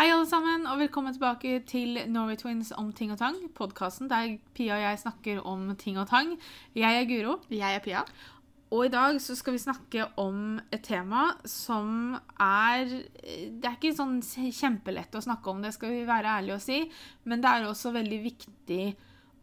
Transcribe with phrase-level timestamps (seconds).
[0.00, 3.34] Hei, alle sammen, og velkommen tilbake til Norway Twins om ting og tang.
[3.52, 6.30] Podkasten der Pia og jeg snakker om ting og tang.
[6.72, 7.34] Jeg er Guro.
[7.52, 8.00] Jeg er Pia.
[8.72, 13.92] Og i dag så skal vi snakke om et tema som er Det er ikke
[13.92, 16.80] sånn kjempelett å snakke om, det skal vi være ærlige og si,
[17.28, 18.82] men det er også veldig viktig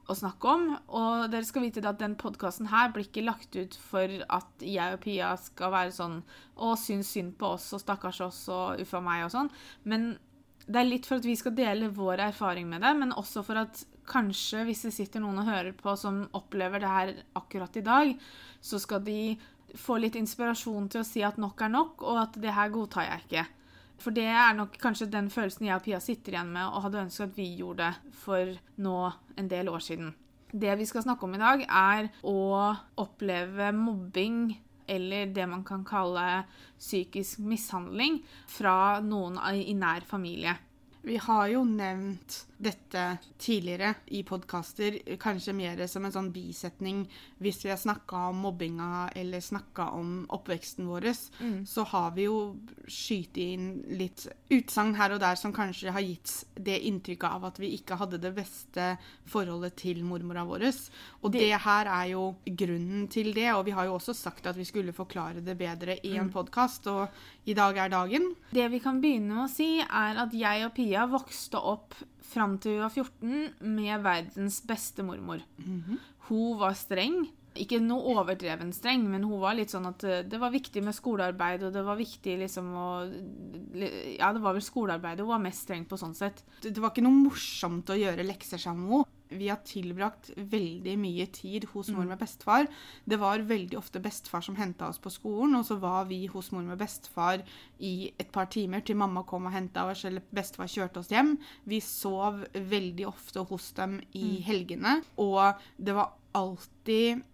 [0.09, 0.67] å snakke om.
[0.89, 4.97] Og dere skal vite at den podkasten her blir ikke lagt ut for at jeg
[4.97, 6.23] og Pia skal være sånn
[6.57, 9.53] Å, syns synd på oss og stakkars oss og uffa meg og sånn.
[9.85, 10.15] Men
[10.67, 13.59] det er litt for at vi skal dele vår erfaring med det, men også for
[13.61, 17.85] at kanskje hvis det sitter noen og hører på som opplever det her akkurat i
[17.85, 18.11] dag,
[18.61, 19.37] så skal de
[19.77, 23.07] få litt inspirasjon til å si at nok er nok, og at det her godtar
[23.07, 23.45] jeg ikke.
[23.97, 27.01] For det er nok kanskje den følelsen jeg og Pia sitter igjen med og hadde
[27.07, 28.99] ønsket at vi gjorde for nå
[29.39, 30.13] en del år siden.
[30.47, 34.55] Det vi skal snakke om i dag, er å oppleve mobbing
[34.87, 36.45] eller det man kan kalle
[36.77, 40.55] psykisk mishandling fra noen i nær familie.
[41.01, 47.03] Vi har jo nevnt dette tidligere i podkaster, kanskje mer som en sånn bisetning
[47.43, 51.59] hvis vi har snakka om mobbinga eller snakka om oppveksten vår, mm.
[51.69, 52.39] så har vi jo
[52.89, 53.67] skyte inn
[53.99, 57.99] litt utsagn her og der som kanskje har gitt det inntrykket av at vi ikke
[58.01, 58.89] hadde det beste
[59.29, 60.65] forholdet til mormora vår.
[61.21, 64.49] Og det, det her er jo grunnen til det, og vi har jo også sagt
[64.49, 66.33] at vi skulle forklare det bedre i en mm.
[66.33, 67.05] podkast, og
[67.47, 68.33] i dag er dagen.
[68.51, 71.95] Det vi kan begynne med å si, er at jeg og Pia vokste opp
[72.27, 75.41] fram til hun var 14 med verdens beste mormor.
[75.57, 75.99] Mm -hmm.
[76.27, 77.27] Hun var streng.
[77.55, 80.93] Ikke noe overdreven streng, men hun var litt sånn at eh, det var viktig med
[80.93, 82.87] skolearbeid, og det var viktig liksom å
[84.19, 86.43] Ja, det var vel skolearbeidet hun var mest streng på sånn sett.
[86.61, 90.95] Det var ikke noe morsomt å gjøre lekser sammen med henne vi har tilbrakt veldig
[90.99, 92.11] mye tid hos mor mm.
[92.13, 92.67] med bestefar.
[93.05, 96.51] Det var veldig ofte bestefar som henta oss på skolen, og så var vi hos
[96.55, 97.43] mor med bestefar
[97.83, 101.35] i et par timer til mamma kom og henta oss, eller bestefar kjørte oss hjem.
[101.67, 104.43] Vi sov veldig ofte hos dem i mm.
[104.49, 107.25] helgene, og det var alltid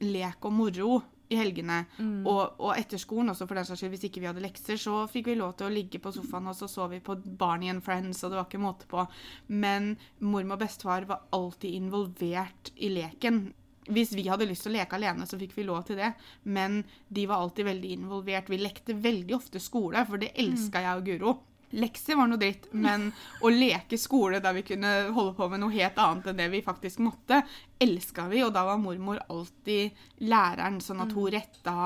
[0.00, 1.84] lek og moro i helgene.
[1.98, 2.26] Mm.
[2.26, 5.04] Og, og, etter skolen også, for den saks skyld, hvis ikke vi hadde lekser, så
[5.10, 7.84] fikk vi lov til å ligge på sofaen, og så så vi på Barney and
[7.86, 9.06] Friends, og det var ikke måte på.
[9.46, 13.44] Men mormor og bestefar var alltid involvert i leken.
[13.90, 16.12] Hvis vi hadde lyst til å leke alene, så fikk vi lov til det.
[16.42, 18.50] Men de var alltid veldig involvert.
[18.50, 20.84] Vi lekte veldig ofte skole, for det elska mm.
[20.86, 21.36] jeg og Guro.
[21.78, 23.10] Lekser var noe dritt, men
[23.46, 26.62] å leke skole der vi kunne holde på med noe helt annet enn det vi
[26.66, 27.44] faktisk måtte,
[27.80, 28.40] elska vi.
[28.42, 29.94] Og da var mormor alltid
[30.26, 31.34] læreren, sånn at hun mm.
[31.36, 31.76] retta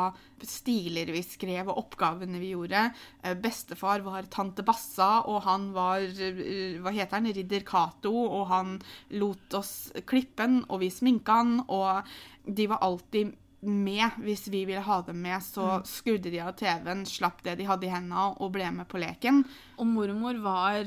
[0.45, 2.87] stiler vi skrev, og oppgavene vi gjorde.
[3.23, 8.49] Eh, bestefar var tante Bassa, og han var eh, hva heter han, ridder Cato, og
[8.53, 8.77] han
[9.21, 9.75] lot oss
[10.09, 12.09] klippe han, og vi sminka han, og
[12.45, 13.37] de var alltid
[13.67, 15.43] med hvis vi ville ha dem med.
[15.45, 15.87] Så mm.
[15.89, 19.43] skrudde de av TV-en, slapp det de hadde i hendene, og ble med på leken.
[19.79, 20.85] Og mormor var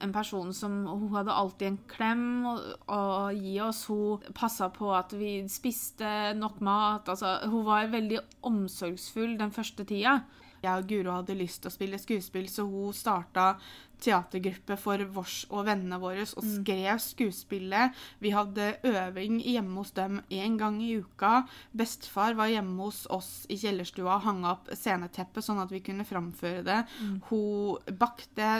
[0.00, 2.54] en person som Hun hadde alltid en klem å,
[2.88, 3.02] å
[3.34, 3.84] gi oss.
[3.90, 7.12] Hun passa på at vi spiste nok mat.
[7.12, 10.20] Altså, hun var veldig omsorgsfull den første tida
[10.66, 13.54] jeg og Guro hadde lyst til å spille skuespill, så hun starta
[14.02, 16.52] teatergruppe for vårs og vennene våre og mm.
[16.58, 17.96] skrev skuespillet.
[18.22, 21.46] Vi hadde øving hjemme hos dem én gang i uka.
[21.76, 26.06] Bestefar var hjemme hos oss i kjellerstua og hang opp sceneteppet sånn at vi kunne
[26.08, 26.80] framføre det.
[27.00, 27.16] Mm.
[27.30, 28.50] Hun bakte.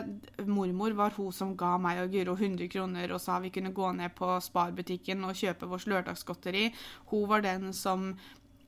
[0.46, 3.92] Mormor var hun som ga meg og Guro 100 kroner og sa vi kunne gå
[3.98, 6.70] ned på Sparbutikken og kjøpe vårt lørdagsgodteri.
[7.12, 8.12] Hun var den som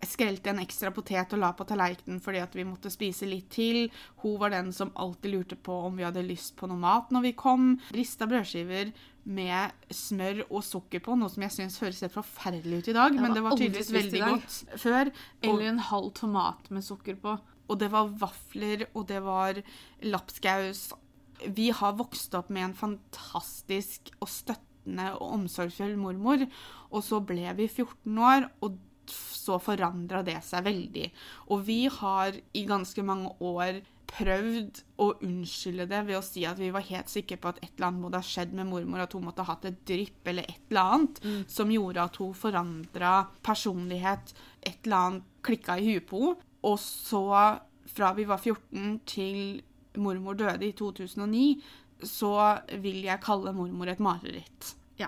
[0.06, 3.88] skrelte en ekstra potet og la på tallerkenen fordi at vi måtte spise litt til.
[4.22, 7.26] Hun var den som alltid lurte på om vi hadde lyst på noe mat når
[7.26, 7.72] vi kom.
[7.96, 8.92] Rista brødskiver
[9.28, 13.18] med smør og sukker på, noe som jeg syns høres helt forferdelig ut i dag,
[13.18, 15.10] men det var tydeligvis veldig godt før.
[15.44, 17.34] Eller en halv tomat med sukker på.
[17.68, 19.60] Og det var vafler, og det var
[20.08, 20.86] lapskaus.
[21.44, 26.46] Vi har vokst opp med en fantastisk og støttende og omsorgsfull mormor,
[26.88, 28.78] og så ble vi 14 år, og
[29.12, 31.06] så forandra det seg veldig.
[31.54, 36.58] Og vi har i ganske mange år prøvd å unnskylde det ved å si at
[36.60, 39.14] vi var helt sikre på at et eller annet måtte ha skjedd med mormor, at
[39.14, 41.40] hun måtte ha hatt et drypp eller et eller annet mm.
[41.52, 43.14] som gjorde at hun forandra
[43.44, 44.32] personlighet.
[44.62, 46.44] Et eller annet klikka i huet på henne.
[46.66, 47.22] Og så,
[47.86, 49.60] fra vi var 14 til
[50.02, 51.44] mormor døde i 2009,
[52.02, 52.32] så
[52.82, 54.72] vil jeg kalle mormor et mareritt.
[54.98, 55.06] Ja.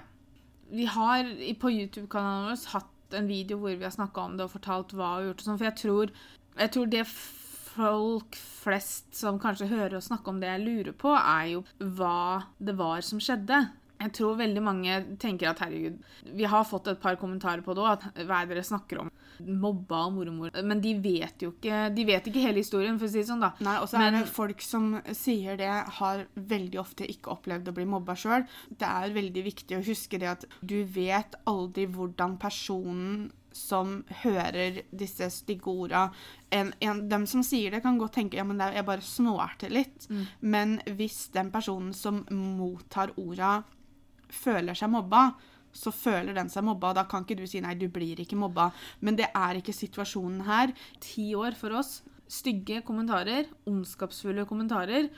[0.71, 1.27] Vi har
[1.59, 5.11] på YouTube-kanalen vår hatt en video hvor vi har snakka om det og fortalt hva
[5.17, 5.43] vi har gjort.
[5.43, 6.13] og sånn, For jeg tror,
[6.61, 11.13] jeg tror det folk flest som kanskje hører oss snakke om det jeg lurer på,
[11.17, 13.63] er jo hva det var som skjedde.
[14.01, 17.85] Jeg tror veldig mange tenker at herregud Vi har fått et par kommentarer på det
[17.85, 19.11] òg, hva er det dere snakker om?
[19.47, 20.55] Mobba av mormor.
[20.67, 23.43] Men de vet jo ikke De vet ikke hele historien, for å si det sånn,
[23.45, 23.53] da.
[23.65, 27.77] Nei, og så er det folk som sier det, har veldig ofte ikke opplevd å
[27.77, 28.47] bli mobba sjøl.
[28.71, 34.83] Det er veldig viktig å huske det at du vet aldri hvordan personen som hører
[34.95, 36.05] disse stygge orda
[36.55, 39.07] en, en, Dem som sier det, kan godt tenke ja, men det er, jeg bare
[39.07, 40.07] snorter litt.
[40.41, 43.61] Men hvis den personen som mottar orda,
[44.31, 45.33] føler seg mobba,
[45.73, 46.93] så føler den seg mobba.
[46.97, 48.71] Da kan ikke du si nei, du blir ikke mobba.
[49.01, 50.75] Men det er ikke situasjonen her.
[51.03, 52.01] Ti år for oss.
[52.31, 55.09] Stygge kommentarer, ondskapsfulle kommentarer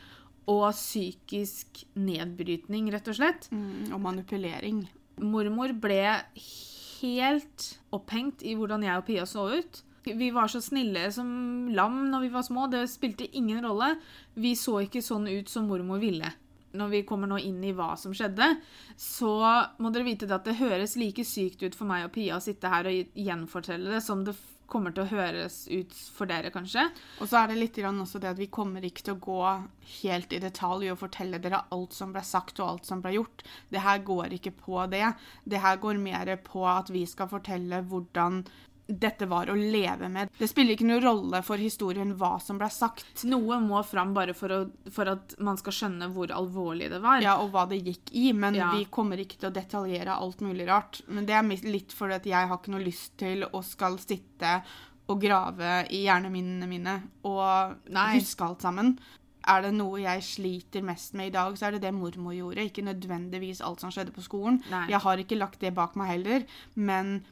[0.51, 3.49] og psykisk nedbrytning, rett og slett.
[3.53, 4.83] Mm, og manipulering.
[5.23, 6.03] Mormor ble
[7.03, 9.83] helt opphengt i hvordan jeg og Pia så ut.
[10.03, 12.67] Vi var så snille som lam når vi var små.
[12.71, 13.95] Det spilte ingen rolle.
[14.35, 16.33] Vi så ikke sånn ut som mormor ville.
[16.73, 18.49] Når vi kommer nå inn i hva som skjedde,
[18.97, 19.33] så
[19.83, 22.71] må dere vite at det høres like sykt ut for meg og Pia å sitte
[22.73, 24.37] her og gjenfortelle det som det
[24.73, 26.87] kommer til å høres ut for dere, kanskje.
[27.21, 29.41] Og så er det litt grann også det at vi kommer ikke til å gå
[29.99, 33.45] helt i detalj og fortelle dere alt som ble sagt og alt som ble gjort.
[33.73, 35.05] Det her går ikke på det.
[35.45, 38.43] Det her går mer på at vi skal fortelle hvordan
[38.87, 40.29] dette var å leve med.
[40.39, 43.23] Det spiller ikke noen rolle for historien hva som ble sagt.
[43.31, 47.23] Noe må fram bare for, å, for at man skal skjønne hvor alvorlig det var.
[47.25, 48.73] Ja, og hva det gikk i, men Ja.
[48.77, 51.01] vi kommer ikke til å detaljere alt mulig rart.
[51.09, 54.63] Men det er litt fordi at jeg har ikke noe lyst til å skal sitte
[55.09, 56.93] og grave i hjerneminnene mine
[57.25, 58.19] og Nei.
[58.19, 58.97] huske alt sammen.
[59.49, 62.63] Er det noe jeg sliter mest med i dag, så er det det mormor gjorde.
[62.69, 64.61] Ikke nødvendigvis alt som skjedde på skolen.
[64.71, 64.85] Nei.
[64.93, 66.45] Jeg har ikke lagt det bak meg heller,
[66.77, 67.25] men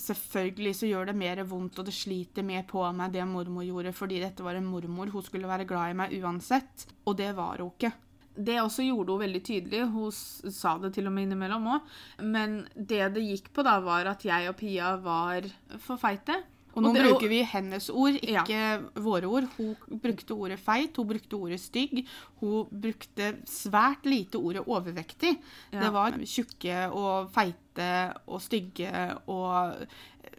[0.00, 3.94] selvfølgelig så gjør det mer vondt, og det sliter mer på meg det mormor gjorde,
[3.96, 5.12] fordi dette var en mormor.
[5.12, 7.92] Hun skulle være glad i meg uansett, og det var hun ikke.
[8.36, 9.84] Det også gjorde hun veldig tydelig.
[9.94, 11.94] Hun sa det til og med innimellom òg.
[12.20, 15.48] Men det det gikk på, da, var at jeg og Pia var
[15.80, 16.42] for feite.
[16.76, 19.46] Og nå det- bruker vi hennes ord, ikke våre ord.
[19.56, 22.02] Hun brukte ordet feit, hun brukte ordet stygg.
[22.40, 25.38] Hun brukte svært lite ordet overvektig.
[25.72, 25.80] Ja.
[25.80, 27.88] Det var tjukke og feite
[28.28, 28.92] og stygge
[29.26, 29.86] og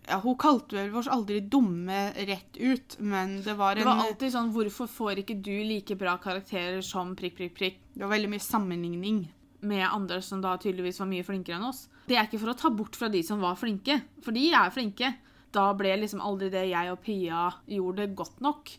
[0.08, 4.06] ja, Hun kalte vel oss aldri dumme rett ut, men det var en Det var
[4.06, 7.76] alltid sånn Hvorfor får ikke du like bra karakterer som prikk, prikk, prikk?
[7.94, 9.28] det var veldig mye sammenligning.
[9.62, 11.88] med andre som da tydeligvis var mye flinkere enn oss.
[12.08, 14.70] Det er ikke for å ta bort fra de som var flinke, for de er
[14.70, 15.16] flinke.
[15.58, 18.70] Da ble liksom aldri det jeg og Pia gjorde, godt nok.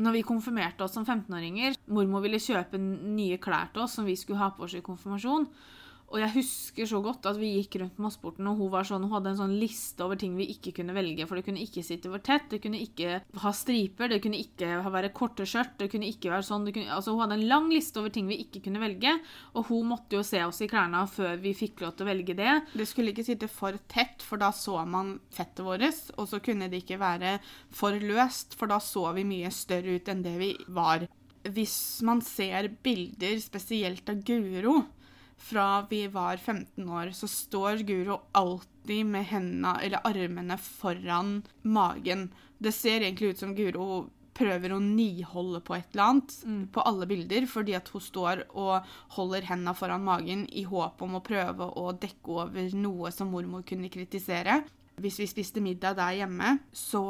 [0.00, 4.14] Når vi konfirmerte oss som 15-åringer, mormor ville kjøpe nye klær til oss som vi
[4.16, 5.48] skulle ha på oss i konfirmasjon.
[6.10, 9.30] Og jeg husker så godt at vi gikk rundt Mossporten, og hun, sånn, hun hadde
[9.30, 11.26] en sånn liste over ting vi ikke kunne velge.
[11.30, 14.80] For det kunne ikke sitte for tett, det kunne ikke ha striper, det kunne ikke
[14.90, 16.66] være korte skjørt, det kunne ikke være sånn.
[16.74, 19.14] Kunne, altså hun hadde en lang liste over ting vi ikke kunne velge,
[19.54, 22.38] og hun måtte jo se oss i klærne før vi fikk lov til å velge
[22.42, 22.58] det.
[22.74, 25.86] Det skulle ikke sitte for tett, for da så man fettet vårt.
[26.18, 27.38] Og så kunne det ikke være
[27.70, 31.06] for løst, for da så vi mye større ut enn det vi var.
[31.46, 34.82] Hvis man ser bilder, spesielt av Guro,
[35.40, 42.28] fra vi var 15 år, så står Guro alltid med hendene eller armene foran magen.
[42.58, 43.86] Det ser egentlig ut som Guro
[44.40, 46.34] prøver å niholde på et eller annet
[46.72, 51.18] på alle bilder, fordi at hun står og holder hendene foran magen i håp om
[51.18, 54.62] å prøve å dekke over noe som mormor kunne kritisere.
[55.00, 57.04] Hvis vi spiste middag der hjemme, så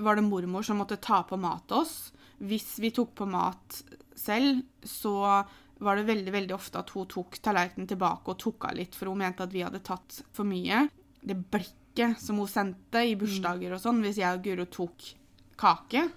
[0.00, 1.96] var det mormor som måtte ta på mat til oss.
[2.40, 3.82] Hvis vi tok på mat
[4.16, 5.42] selv, så
[5.80, 9.10] var det veldig veldig ofte at hun tok tallerkenen tilbake og tok av litt, for
[9.10, 10.86] hun mente at vi hadde tatt for mye.
[11.20, 15.08] Det blikket som hun sendte i bursdager og sånn, hvis jeg og Guro tok
[15.60, 16.08] kake.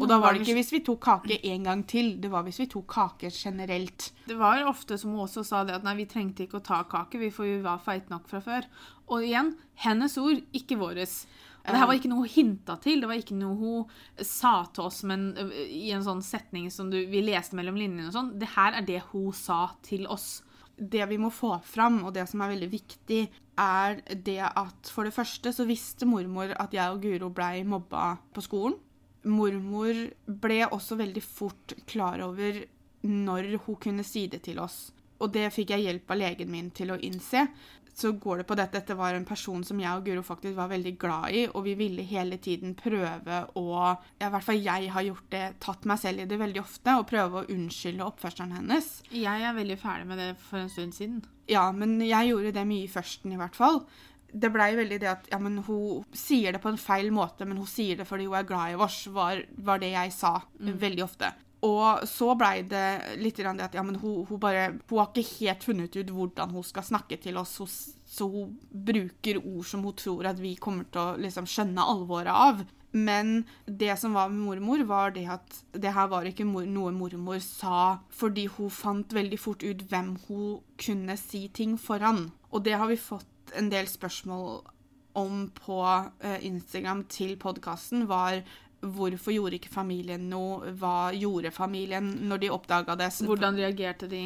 [0.00, 2.62] Og da var det ikke hvis vi tok kake en gang til, det var hvis
[2.62, 4.08] vi tok kake generelt.
[4.24, 6.80] Det var ofte som hun også sa det at nei, vi trengte ikke å ta
[6.88, 7.30] kake, vi,
[7.62, 8.68] var feite nok fra før.
[9.12, 9.52] Og igjen,
[9.84, 11.22] hennes ord, ikke våres.
[11.62, 14.88] Det her var ikke noe hun hinta til, det var ikke noe hun sa til
[14.88, 15.28] oss men,
[15.62, 18.32] i en sånn setning som du, vi leste mellom linjene og sånn.
[18.40, 20.42] Det her er det hun sa til oss.
[20.82, 23.20] det vi må få fram, og det som er veldig viktig,
[23.60, 28.16] er det at for det første så visste mormor at jeg og Guro blei mobba
[28.34, 28.78] på skolen.
[29.28, 32.64] Mormor ble også veldig fort klar over
[33.06, 34.88] når hun kunne si det til oss.
[35.22, 37.44] Og det fikk jeg hjelp av legen min til å innse.
[37.94, 40.70] Så går det på dette dette var en person som jeg og Guro faktisk var
[40.72, 43.66] veldig glad i, og vi ville hele tiden prøve å
[44.18, 47.08] I hvert fall jeg har gjort det, tatt meg selv i det veldig ofte, og
[47.10, 48.88] prøve å unnskylde oppførselen hennes.
[49.12, 51.20] Jeg er veldig ferdig med det for en stund siden.
[51.50, 53.82] Ja, men jeg gjorde det mye i førsten, i hvert fall.
[54.32, 57.60] Det blei veldig det at ja, men hun sier det på en feil måte, men
[57.60, 61.04] hun sier det fordi hun er glad i oss, var, var det jeg sa veldig
[61.04, 61.34] ofte.
[61.62, 65.44] Og så blei det litt det at ja, men hun, hun, bare, hun har ikke
[65.44, 67.60] helt funnet ut hvordan hun skal snakke til oss,
[68.02, 72.34] så hun bruker ord som hun tror at vi kommer til å liksom skjønne alvoret
[72.34, 72.64] av.
[72.92, 77.38] Men det som var med mormor, var det at det her var ikke noe mormor
[77.40, 82.26] sa fordi hun fant veldig fort ut hvem hun kunne si ting foran.
[82.52, 84.60] Og det har vi fått en del spørsmål
[85.16, 85.78] om på
[86.20, 88.42] eh, Instagram til podkasten, var
[88.82, 90.72] Hvorfor gjorde ikke familien noe?
[90.78, 93.12] Hva gjorde familien når de oppdaga det?
[93.22, 94.24] Hvordan reagerte de?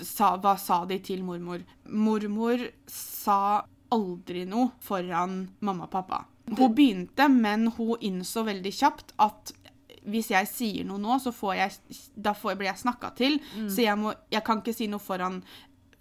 [0.00, 1.60] Sa, hva sa de til mormor?
[1.92, 6.22] Mormor sa aldri noe foran mamma og pappa.
[6.48, 9.52] Hun begynte, men hun innså veldig kjapt at
[10.02, 13.38] hvis jeg sier noe nå, så får jeg, da får, blir jeg snakka til.
[13.54, 13.68] Mm.
[13.70, 15.42] Så jeg, må, jeg kan ikke si noe foran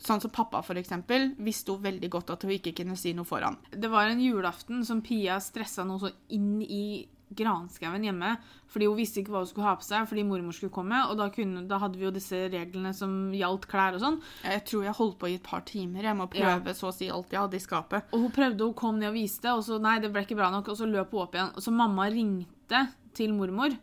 [0.01, 3.27] Sånn som pappa for eksempel, visste hun veldig godt at hun ikke kunne si noe
[3.29, 3.60] foran.
[3.69, 7.03] Det var en julaften som Pia stressa noe så inn i
[7.38, 8.36] granskauen hjemme
[8.72, 11.02] fordi hun visste ikke hva hun skulle ha på seg fordi mormor skulle komme.
[11.12, 14.20] Og da, kunne, da hadde vi jo disse reglene som gjaldt klær og sånn.
[14.48, 16.08] Jeg tror jeg holdt på i et par timer.
[16.08, 16.78] Jeg må prøve ja.
[16.78, 18.12] så å si alt jeg hadde i skapet.
[18.16, 20.52] Og hun prøvde, hun kom ned og viste, og så nei, det ble ikke bra
[20.54, 20.72] nok.
[20.72, 21.56] Og så løp hun opp igjen.
[21.56, 22.86] Og så mamma ringte
[23.18, 23.76] til mormor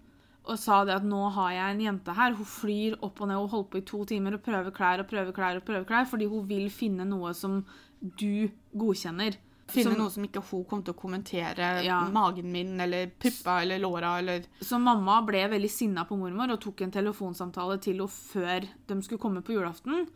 [0.49, 2.37] og sa det at nå har jeg en jente her.
[2.39, 5.11] Hun flyr opp og ned og holder på i to timer og prøver klær og
[5.11, 7.61] prøver klær og prøver klær fordi hun vil finne noe som
[8.01, 9.37] du godkjenner.
[9.69, 11.69] Finne som, noe som ikke hun kom til å kommentere.
[11.85, 12.01] Ja.
[12.13, 16.63] Magen min eller puppa eller låra eller Så mamma ble veldig sinna på mormor og
[16.63, 20.07] tok en telefonsamtale til henne før de skulle komme på julaften.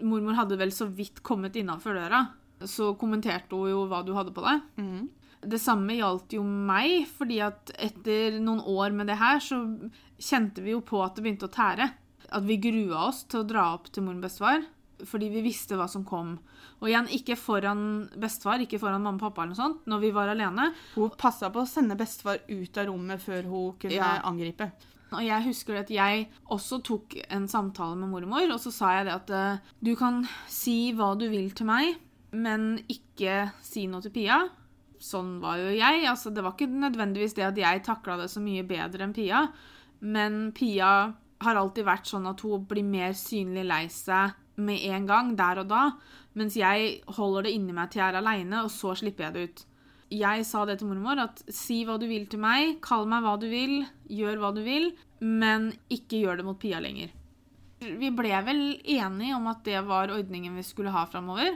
[0.00, 2.24] Mormor hadde vel så vidt kommet innafor døra,
[2.68, 4.64] så kommenterte hun jo hva du hadde på deg.
[4.80, 5.08] Mm.
[5.52, 9.62] Det samme gjaldt jo meg, fordi at etter noen år med det her, så
[10.20, 11.88] kjente vi jo på at det begynte å tære.
[12.30, 14.68] At vi grua oss til å dra opp til mor og bestefar
[15.08, 16.36] fordi vi visste hva som kom.
[16.80, 17.82] Og igjen, ikke foran
[18.20, 20.70] bestefar, ikke foran mamma og pappa, eller noe sånt, når vi var alene.
[20.94, 24.14] Hun passa på å sende bestefar ut av rommet før hun kunne ja.
[24.28, 24.70] angripe.
[25.10, 29.08] Og jeg husker at jeg også tok en samtale med mormor, og så sa jeg
[29.08, 31.96] det at uh, du kan si hva du vil til meg,
[32.30, 34.44] men ikke si noe til Pia.
[35.00, 36.04] Sånn var jo jeg.
[36.06, 39.48] altså Det var ikke nødvendigvis det at jeg takla det så mye bedre enn Pia,
[40.00, 40.92] men Pia
[41.40, 45.62] har alltid vært sånn at hun blir mer synlig lei seg med en gang, der
[45.62, 45.82] og da,
[46.38, 49.44] mens jeg holder det inni meg til jeg er aleine, og så slipper jeg det
[49.48, 49.62] ut.
[50.10, 53.36] Jeg sa det til mormor, at si hva du vil til meg, kall meg hva
[53.38, 54.90] du vil, gjør hva du vil,
[55.22, 57.12] men ikke gjør det mot Pia lenger.
[57.80, 61.54] Vi ble vel enige om at det var ordningen vi skulle ha framover.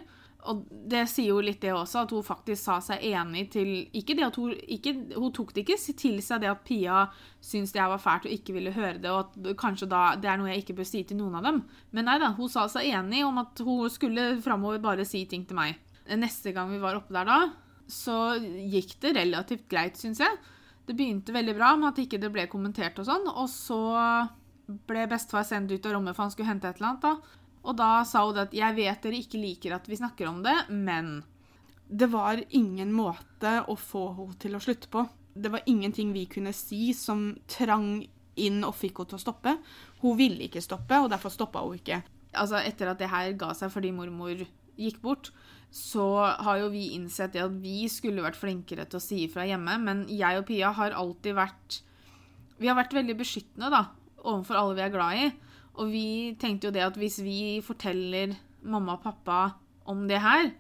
[0.50, 4.16] Og det sier jo litt det også, at hun faktisk sa seg enig til Ikke
[4.16, 7.06] det at hun ikke, Hun tok det ikke til seg det at Pia
[7.40, 10.40] syntes det var fælt og ikke ville høre det, og at kanskje da det er
[10.40, 11.62] noe jeg ikke bør si til noen av dem.
[11.96, 15.44] Men nei da, hun sa seg enig om at hun skulle framover bare si ting
[15.48, 15.80] til meg.
[16.04, 17.38] Neste gang vi var oppe der da,
[17.88, 20.40] så gikk det relativt greit, syns jeg.
[20.84, 23.80] Det begynte veldig bra med at ikke det ble kommentert og sånn, og så
[24.88, 27.04] ble bestefar sendt ut av rommet for han skulle hente et eller annet.
[27.04, 27.40] da.
[27.64, 30.68] Og da sa hun at 'jeg vet dere ikke liker at vi snakker om det,
[30.68, 31.22] men'
[31.88, 35.04] Det var ingen måte å få henne til å slutte på.
[35.34, 38.06] Det var ingenting vi kunne si som trang
[38.36, 39.52] inn og fikk henne til å stoppe.
[40.00, 42.02] Hun ville ikke stoppe, og derfor stoppa hun ikke.
[42.34, 44.46] Altså, etter at det her ga seg fordi mormor
[44.78, 45.30] gikk bort,
[45.74, 46.06] så
[46.46, 50.04] har jo vi innsett at vi skulle vært flinkere til å si ifra hjemme, men
[50.08, 51.82] jeg og Pia har alltid vært
[52.54, 53.88] Vi har vært veldig beskyttende, da,
[54.22, 55.30] overfor alle vi er glad i.
[55.74, 59.40] Og vi tenkte jo det at hvis vi forteller mamma og pappa
[59.90, 60.52] om det her,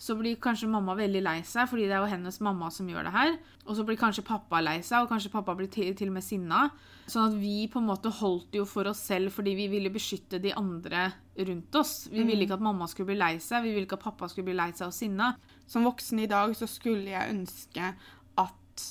[0.00, 3.04] så blir kanskje mamma veldig lei seg, fordi det er jo hennes mamma som gjør
[3.04, 3.34] det her.
[3.66, 6.24] Og så blir kanskje pappa lei seg, og kanskje pappa blir til, til og med
[6.24, 6.60] sinna.
[7.04, 10.40] Sånn at vi på en måte holdt jo for oss selv fordi vi ville beskytte
[10.40, 12.06] de andre rundt oss.
[12.08, 12.46] Vi ville mm.
[12.46, 14.70] ikke at mamma skulle bli lei seg, vi ville ikke at pappa skulle bli lei
[14.72, 15.34] seg og sinna.
[15.68, 17.92] Som voksen i dag så skulle jeg ønske
[18.40, 18.86] at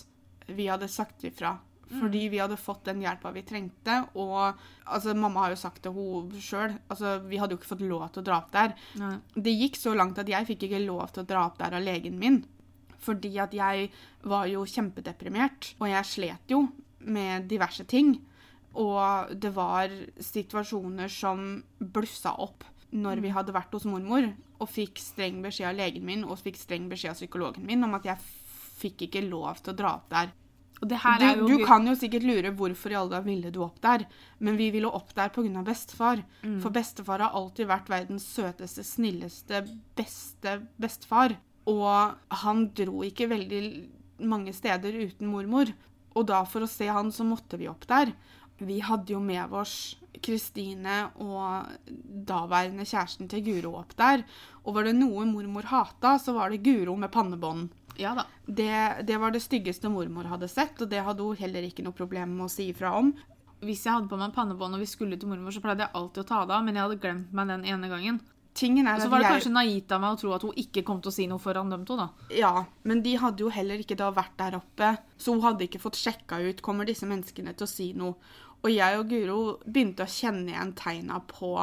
[0.54, 1.56] vi hadde sagt ifra.
[1.90, 3.96] Fordi vi hadde fått den hjelpa vi trengte.
[4.20, 4.36] Og
[4.86, 6.76] altså, mamma har jo sagt det hun sjøl.
[6.88, 8.76] Altså, vi hadde jo ikke fått lov til å dra opp der.
[9.02, 9.16] Nei.
[9.34, 11.86] Det gikk så langt at jeg fikk ikke lov til å dra opp der av
[11.86, 12.44] legen min.
[13.00, 13.90] Fordi at jeg
[14.28, 16.66] var jo kjempedeprimert, og jeg slet jo
[17.08, 18.18] med diverse ting.
[18.78, 23.36] Og det var situasjoner som blussa opp når vi mm.
[23.38, 24.28] hadde vært hos mormor,
[24.60, 27.94] og fikk streng beskjed av legen min og fikk streng beskjed av psykologen min om
[27.96, 28.20] at jeg
[28.80, 30.34] fikk ikke lov til å dra opp der
[30.80, 34.06] du, du, kan jo sikkert lure hvorfor i alle dager ville du opp der,
[34.40, 35.64] men vi ville opp der pga.
[35.66, 36.24] bestefar.
[36.44, 36.60] Mm.
[36.64, 39.66] For bestefar har alltid vært verdens søteste, snilleste,
[40.00, 41.36] beste bestefar.
[41.70, 43.64] Og han dro ikke veldig
[44.24, 45.72] mange steder uten mormor.
[46.16, 48.14] Og da, for å se han, så måtte vi opp der.
[48.60, 51.70] Vi hadde jo med oss Kristine og
[52.28, 54.26] daværende kjæresten til Guro opp der.
[54.66, 57.70] Og var det noe mormor hata, så var det Guro med pannebånd.
[58.00, 58.24] Ja da.
[58.48, 58.70] Det,
[59.06, 62.38] det, var det styggeste mormor hadde sett, og det hadde hun heller ikke noe problem
[62.38, 63.14] med å si ifra om.
[63.60, 66.24] hvis jeg hadde på meg pannebånd og vi skulle til mormor, så pleide jeg alltid
[66.24, 68.22] å ta det av, men jeg hadde glemt meg den ene gangen.
[68.96, 71.02] Og så var det jeg- kanskje naivt av meg å tro at hun ikke kom
[71.02, 72.10] til å si noe foran dem to, da.
[72.32, 75.80] Ja, men de hadde jo heller ikke da vært der oppe, så hun hadde ikke
[75.80, 78.16] fått sjekka ut kommer disse menneskene til å si noe.
[78.64, 81.54] Og jeg og Guro begynte å kjenne igjen tegna på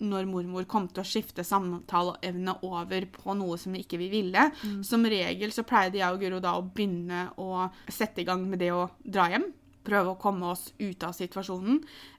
[0.00, 4.48] når mormor kom til å skifte samtaleevne over på noe som ikke vi ville.
[4.86, 8.62] Som regel så pleide jeg og Guro da å begynne å sette i gang med
[8.62, 9.46] det å dra hjem.
[9.84, 11.78] Prøve å komme oss ut av situasjonen.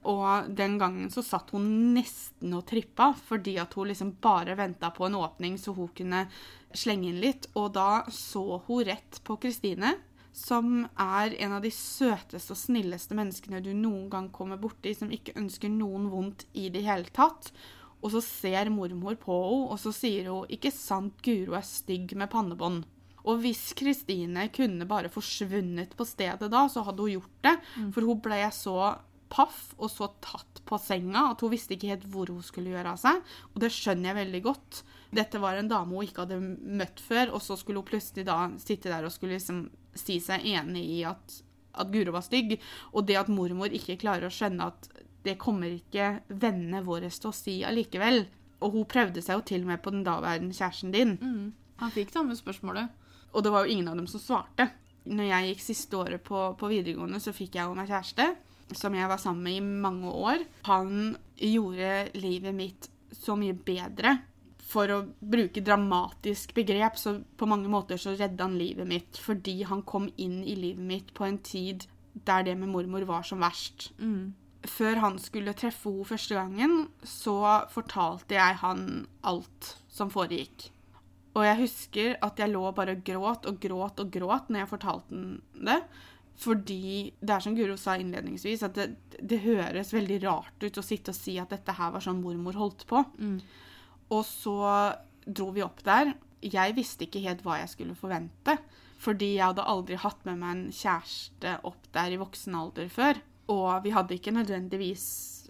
[0.09, 4.89] Og den gangen så satt hun nesten og trippa, fordi at hun liksom bare venta
[4.93, 6.25] på en åpning så hun kunne
[6.73, 7.49] slenge inn litt.
[7.53, 9.95] Og da så hun rett på Kristine,
[10.31, 15.11] som er en av de søteste og snilleste menneskene du noen gang kommer borti, som
[15.11, 17.51] ikke ønsker noen vondt i det hele tatt.
[18.01, 22.15] Og så ser mormor på henne, og så sier hun 'Ikke sant, Guro er stygg
[22.15, 22.83] med pannebånd'.
[23.25, 27.55] Og hvis Kristine kunne bare forsvunnet på stedet da, så hadde hun gjort det.
[27.93, 28.97] For hun ble så
[29.31, 32.95] paff og så tatt på senga at hun visste ikke helt hvor hun skulle gjøre
[32.95, 33.21] av seg.
[33.53, 34.81] Og det skjønner jeg veldig godt.
[35.11, 36.39] Dette var en dame hun ikke hadde
[36.81, 40.45] møtt før, og så skulle hun plutselig da sitte der og skulle liksom si seg
[40.47, 41.37] enig i at,
[41.73, 42.57] at Guro var stygg.
[42.93, 44.91] Og det at mormor ikke klarer å skjønne at
[45.25, 48.23] det kommer ikke vennene våre til å si allikevel.
[48.61, 51.17] Og hun prøvde seg jo til og med på den daværende kjæresten din.
[51.81, 52.89] Han fikk samme spørsmålet.
[53.33, 54.69] Og det var jo ingen av dem som svarte.
[55.09, 58.27] Når jeg gikk siste året på, på videregående, så fikk jeg jo meg kjæreste,
[58.77, 60.43] som jeg var sammen med i mange år.
[60.67, 64.19] Han gjorde livet mitt så mye bedre.
[64.71, 69.19] For å bruke dramatisk begrep, så på mange måter så redda han livet mitt.
[69.19, 73.23] Fordi han kom inn i livet mitt på en tid der det med mormor var
[73.27, 73.89] som verst.
[74.67, 78.85] Før han skulle treffe henne første gangen, så fortalte jeg han
[79.27, 80.69] alt som foregikk.
[81.31, 84.71] Og jeg husker at jeg lå bare og gråt og gråt og gråt når jeg
[84.73, 85.79] fortalte han det.
[86.41, 88.87] Fordi det er som Guro sa innledningsvis, at det,
[89.19, 92.57] det høres veldig rart ut å sitte og si at dette her var sånn mormor
[92.57, 93.03] holdt på.
[94.11, 94.57] Og så
[95.25, 96.13] dro vi opp der.
[96.41, 98.57] Jeg visste ikke helt hva jeg skulle forvente.
[99.01, 103.21] Fordi jeg hadde aldri hatt med meg en kjæreste opp der i voksen alder før.
[103.49, 105.07] Og vi hadde ikke nødvendigvis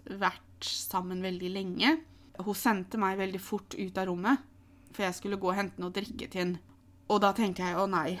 [0.08, 1.96] vært sammen veldig lenge.
[2.40, 4.40] Hun sendte meg veldig fort ut av rommet,
[4.94, 6.62] for jeg skulle gå og hente noe drikke til henne.
[7.12, 8.16] Og da tenkte jeg å nei.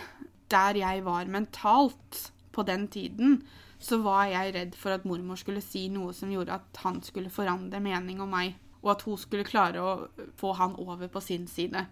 [0.52, 3.38] Der jeg var mentalt på den tiden,
[3.82, 7.32] så var jeg redd for at mormor skulle si noe som gjorde at han skulle
[7.32, 8.52] forandre mening om meg,
[8.82, 9.92] og at hun skulle klare å
[10.38, 11.86] få han over på sin side.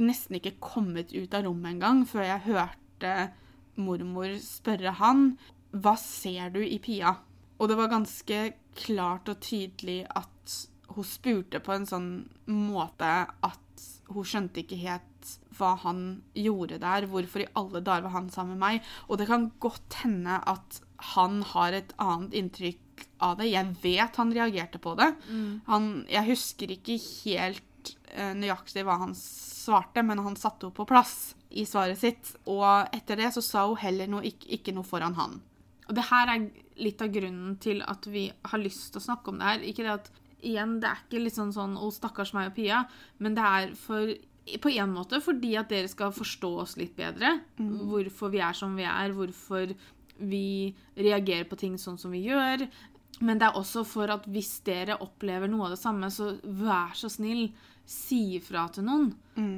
[0.00, 3.14] Nesten ikke kommet ut av rommet engang før jeg hørte
[3.80, 5.34] mormor spørre han
[5.70, 7.14] hva ser du i Pia?
[7.60, 8.38] Og det var ganske
[8.78, 10.56] klart og tydelig at
[10.90, 12.10] hun spurte på en sånn
[12.50, 17.06] måte at hun skjønte ikke helt hva han gjorde der.
[17.10, 18.88] Hvorfor i alle dager var han sammen med meg?
[19.06, 20.80] Og det kan godt hende at
[21.14, 22.82] han har et annet inntrykk
[23.18, 23.50] av det.
[23.50, 25.10] Jeg vet han reagerte på det.
[25.70, 30.88] Han, jeg husker ikke helt uh, nøyaktig hva han svarte, men han satte henne på
[30.88, 32.34] plass i svaret sitt.
[32.50, 35.40] Og etter det så sa hun heller noe, ikke, ikke noe foran han.
[35.90, 36.48] Og det her er
[36.80, 39.70] litt av grunnen til at vi har lyst til å snakke om det her.
[39.72, 40.10] Ikke det at
[40.40, 42.86] Igjen, det er ikke litt sånn sånn 'Å, stakkars meg og Pia',
[43.20, 44.08] men det er for
[44.58, 47.40] på en måte fordi at dere skal forstå oss litt bedre.
[47.60, 49.74] Hvorfor vi er som vi er, hvorfor
[50.20, 52.66] vi reagerer på ting sånn som vi gjør.
[53.20, 56.94] Men det er også for at hvis dere opplever noe av det samme, så vær
[56.96, 57.50] så snill,
[57.90, 59.10] si ifra til noen.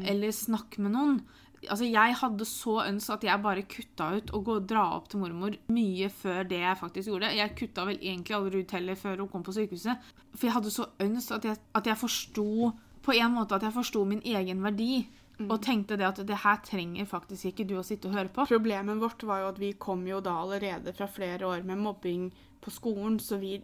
[0.08, 1.18] Eller snakk med noen.
[1.68, 5.08] Altså, Jeg hadde så ønsket at jeg bare kutta ut og gå og dra opp
[5.12, 7.30] til mormor mye før det jeg faktisk gjorde.
[7.36, 10.08] Jeg kutta vel egentlig aldri ut heller før hun kom på sykehuset.
[10.34, 12.72] For jeg hadde så ønsket at jeg, at jeg forsto
[13.02, 15.04] på en måte at jeg forsto min egen verdi.
[15.50, 18.46] Og tenkte det at det her trenger faktisk ikke du å sitte og høre på.
[18.50, 22.30] Problemet vårt var jo at vi kom jo da allerede fra flere år med mobbing
[22.62, 23.56] på skolen, så vi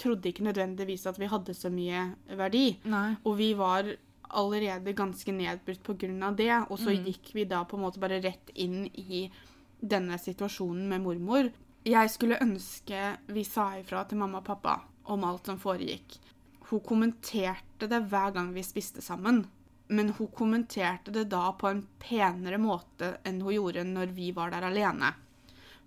[0.00, 2.66] trodde ikke nødvendigvis at vi hadde så mye verdi.
[2.90, 3.12] Nei.
[3.24, 3.88] Og vi var
[4.32, 5.88] allerede ganske nedbrutt
[6.24, 9.26] av det, og så gikk vi da på en måte bare rett inn i
[9.80, 11.50] denne situasjonen med mormor.
[11.84, 14.78] Jeg skulle ønske vi sa ifra til mamma og pappa
[15.10, 16.16] om alt som foregikk.
[16.70, 19.42] Hun kommenterte det hver gang vi spiste sammen.
[19.92, 24.54] Men hun kommenterte det da på en penere måte enn hun gjorde når vi var
[24.54, 25.12] der alene.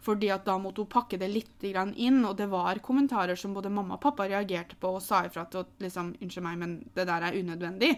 [0.06, 3.72] Fordi at da måtte hun pakke det litt inn, og det var kommentarer som både
[3.74, 7.08] mamma og pappa reagerte på og sa ifra til at liksom, unnskyld meg, men det
[7.10, 7.92] der er unødvendig.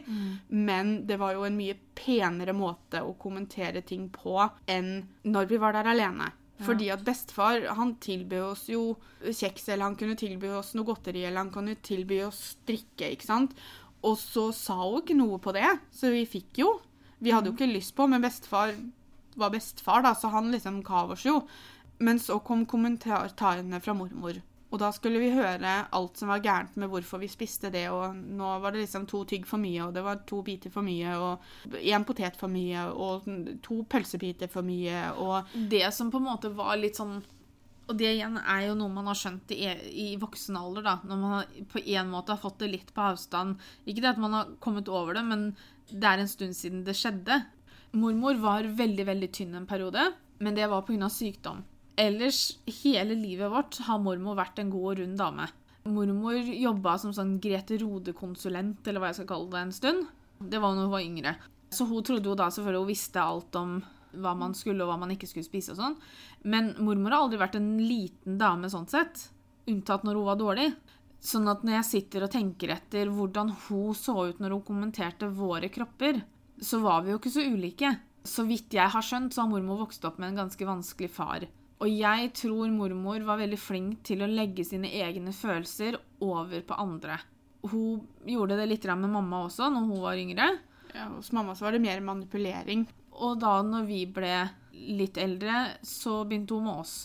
[0.47, 4.39] Men det var jo en mye penere måte å kommentere ting på
[4.71, 6.31] enn når vi var der alene.
[6.63, 11.25] Fordi at bestefar han tilbød oss jo kjeks, eller han kunne tilby oss noe godteri,
[11.27, 13.53] eller han kunne tilby oss drikke, ikke sant.
[14.07, 16.75] Og så sa hun ikke noe på det, så vi fikk jo.
[17.19, 18.75] Vi hadde jo ikke lyst på, men bestefar
[19.37, 21.41] var bestefar, da, så han liksom ga oss jo.
[22.01, 24.39] Men så kom kommentarene fra mormor.
[24.67, 28.17] Og da skulle vi høre alt som var gærent med hvorfor vi spiste det, og
[28.17, 31.13] nå var det liksom to tygg for mye, og det var to biter for mye,
[31.15, 33.29] og én potet for mye, og
[33.63, 37.21] to pølsebiter for mye, og Det som på en måte var litt sånn
[37.88, 39.63] Og det igjen er jo noe man har skjønt i,
[39.95, 40.95] i voksen alder, da.
[41.08, 43.62] Når man har, på en måte har fått det litt på avstand.
[43.88, 45.45] Ikke det at man har kommet over det, men
[45.89, 47.39] det er en stund siden det skjedde.
[47.95, 50.10] Mormor var veldig, veldig tynn en periode,
[50.43, 51.08] men det var pga.
[51.10, 51.63] sykdom.
[51.97, 55.47] Ellers, hele livet vårt har mormor vært en god og rund dame.
[55.88, 60.10] Mormor jobba som sånn Grete Rode-konsulent, eller hva jeg skal kalle det, en stund.
[60.38, 61.38] Det var da hun var yngre.
[61.73, 63.80] Så hun trodde jo da selvfølgelig hun visste alt om
[64.13, 65.97] hva man skulle og hva man ikke skulle spise og sånn.
[66.47, 69.27] Men mormor har aldri vært en liten dame sånn sett,
[69.67, 70.69] unntatt når hun var dårlig.
[71.23, 75.29] Sånn at når jeg sitter og tenker etter hvordan hun så ut når hun kommenterte
[75.33, 76.21] våre kropper,
[76.61, 77.93] så var vi jo ikke så ulike.
[78.27, 81.47] Så vidt jeg har skjønt, så har mormor vokst opp med en ganske vanskelig far.
[81.77, 86.77] Og jeg tror mormor var veldig flink til å legge sine egne følelser over på
[86.77, 87.19] andre.
[87.67, 90.47] Hun gjorde det litt med mamma også, når hun var yngre.
[90.93, 92.87] ja, hos mamma var det mer manipulering.
[93.23, 94.36] Og da når vi ble
[94.77, 96.95] litt eldre, så begynte hun med oss.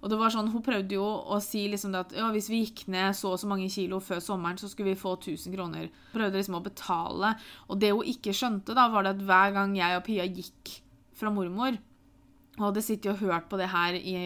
[0.00, 2.86] Og det var sånn, Hun prøvde jo å si liksom at ja, hvis vi gikk
[2.92, 5.90] ned så og så mange kilo før sommeren, så skulle vi få 1000 kroner.
[6.14, 7.34] Prøvde liksom å betale.
[7.68, 10.74] Og det hun ikke skjønte, da, var det at hver gang jeg og Pia gikk
[11.20, 11.76] fra mormor,
[12.58, 14.16] og hadde sittet og hørt på det her i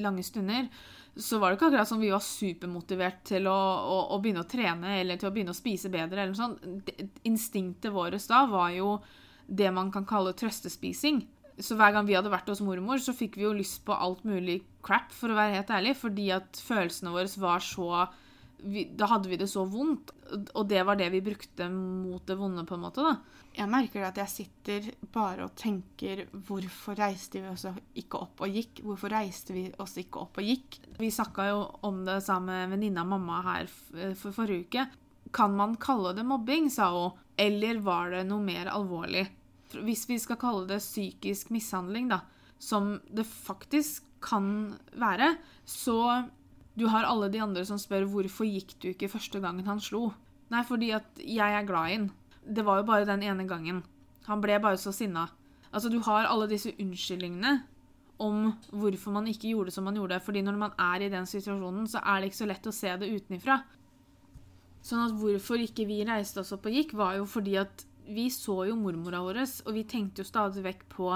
[0.00, 0.68] lange stunder,
[1.20, 4.48] så var det ikke akkurat som vi var supermotivert til å, å, å begynne å
[4.48, 6.22] trene eller til å begynne å spise bedre.
[6.22, 6.92] eller noe sånt.
[7.28, 8.94] Instinktet vårt da var jo
[9.50, 11.24] det man kan kalle trøstespising.
[11.60, 14.22] Så hver gang vi hadde vært hos mormor, så fikk vi jo lyst på alt
[14.24, 18.06] mulig crap, for å være helt ærlig, fordi at følelsene våre var så
[18.60, 20.12] vi, Da hadde vi det så vondt,
[20.54, 23.40] og det var det vi brukte mot det vonde, på en måte, da.
[23.56, 27.64] Jeg merker at jeg sitter bare og tenker hvorfor reiste vi oss
[27.98, 28.82] ikke opp og gikk?
[28.86, 30.78] Hvorfor reiste vi oss ikke opp og gikk?
[31.00, 34.86] Vi snakka jo om det sammen med venninna og mamma her for forrige uke.
[35.34, 39.26] Kan man kalle det mobbing, sa hun, eller var det noe mer alvorlig?
[39.74, 42.22] Hvis vi skal kalle det psykisk mishandling, da,
[42.58, 46.26] som det faktisk kan være, så
[46.78, 50.10] du har alle de andre som spør hvorfor gikk du ikke første gangen han slo.
[50.50, 52.08] Nei, fordi at jeg er glad i han.
[52.40, 53.82] Det var jo bare den ene gangen.
[54.26, 55.28] Han ble bare så sinna.
[55.70, 57.60] Altså, du har alle disse unnskyldningene
[58.20, 60.20] om hvorfor man ikke gjorde som man gjorde.
[60.24, 62.96] Fordi når man er i den situasjonen, så er det ikke så lett å se
[63.00, 63.60] det utenifra.
[64.84, 68.26] Sånn at hvorfor ikke vi reiste oss opp og gikk, var jo fordi at vi
[68.34, 71.14] så jo mormora vår, og vi tenkte jo stadig vekk på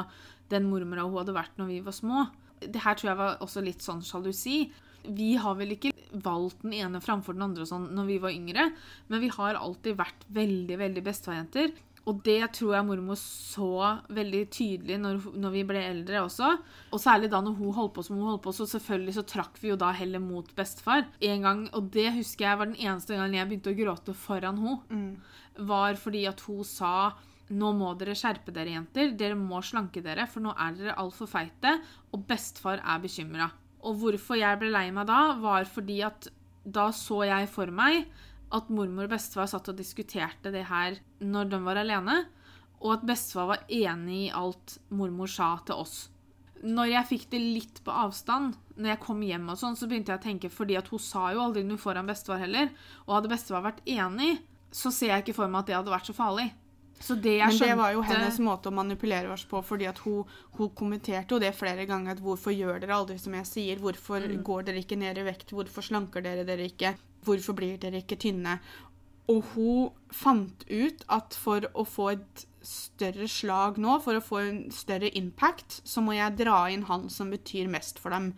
[0.53, 2.27] den mormora hun hadde vært når vi var små.
[2.65, 4.59] Det her tror jeg var også litt sånn sjalusi.
[5.05, 5.93] Vi har vel ikke
[6.25, 8.69] valgt den ene framfor den andre sånn når vi var yngre,
[9.11, 11.75] men vi har alltid vært veldig, veldig bestefarjenter.
[12.05, 13.69] Og det tror jeg mormor så
[14.13, 16.51] veldig tydelig når, når vi ble eldre også.
[16.93, 19.61] Og særlig da når hun holdt på som hun holdt på, så selvfølgelig så trakk
[19.63, 21.07] vi jo da heller mot bestefar.
[21.25, 24.61] En gang, Og det husker jeg var den eneste gangen jeg begynte å gråte foran
[24.61, 25.17] hun,
[25.57, 27.15] var fordi at hun sa
[27.55, 29.13] nå må dere skjerpe dere, jenter.
[29.17, 31.77] Dere må slanke dere, for nå er dere altfor feite,
[32.13, 33.51] og bestefar er bekymra.
[33.85, 36.29] Og hvorfor jeg ble lei meg da, var fordi at
[36.65, 38.07] da så jeg for meg
[38.55, 42.25] at mormor og bestefar satt og diskuterte det her når de var alene,
[42.85, 45.97] og at bestefar var enig i alt mormor sa til oss.
[46.65, 50.15] Når jeg fikk det litt på avstand, når jeg kom hjem og sånn, så begynte
[50.15, 52.71] jeg å tenke, fordi at hun sa jo aldri noe foran bestefar heller,
[53.05, 54.39] og hadde bestefar vært enig,
[54.75, 56.49] så ser jeg ikke for meg at det hadde vært så farlig.
[57.05, 59.99] Så det jeg Men det var jo hennes måte å manipulere oss på, fordi at
[60.07, 62.15] hun, hun kommenterte jo det flere ganger.
[62.15, 63.83] at Hvorfor gjør dere aldri som jeg sier?
[63.83, 65.53] Hvorfor går dere ikke ned i vekt?
[65.53, 66.95] Hvorfor slanker dere dere ikke?
[67.25, 68.59] Hvorfor blir dere ikke tynne?
[69.33, 74.41] Og hun fant ut at for å få et større slag nå, for å få
[74.43, 78.33] en større impact, så må jeg dra inn han som betyr mest for dem.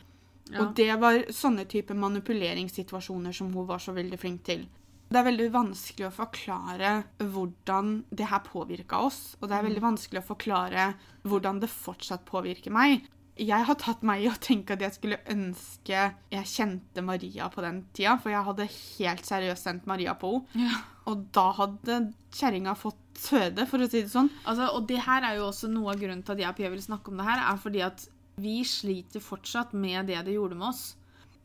[0.53, 0.63] Ja.
[0.63, 4.67] Og det var sånne type manipuleringssituasjoner som hun var så veldig flink til.
[5.07, 9.37] Det er veldig vanskelig å forklare hvordan det her påvirka oss.
[9.39, 10.87] Og det er veldig vanskelig å forklare
[11.27, 13.07] hvordan det fortsatt påvirker meg.
[13.37, 17.61] Jeg har tatt meg i å tenke at jeg skulle ønske jeg kjente Maria på
[17.65, 18.15] den tida.
[18.23, 20.71] For jeg hadde helt seriøst sendt Maria på henne.
[20.71, 20.85] Ja.
[21.07, 21.99] Og da hadde
[22.35, 24.31] kjerringa fått føde, for å si det sånn.
[24.43, 26.71] Altså, og det her er jo også noe av grunnen til at jeg og Pia
[26.73, 28.07] vil snakke om det her, er fordi at
[28.43, 30.83] vi sliter fortsatt med det det gjorde med oss.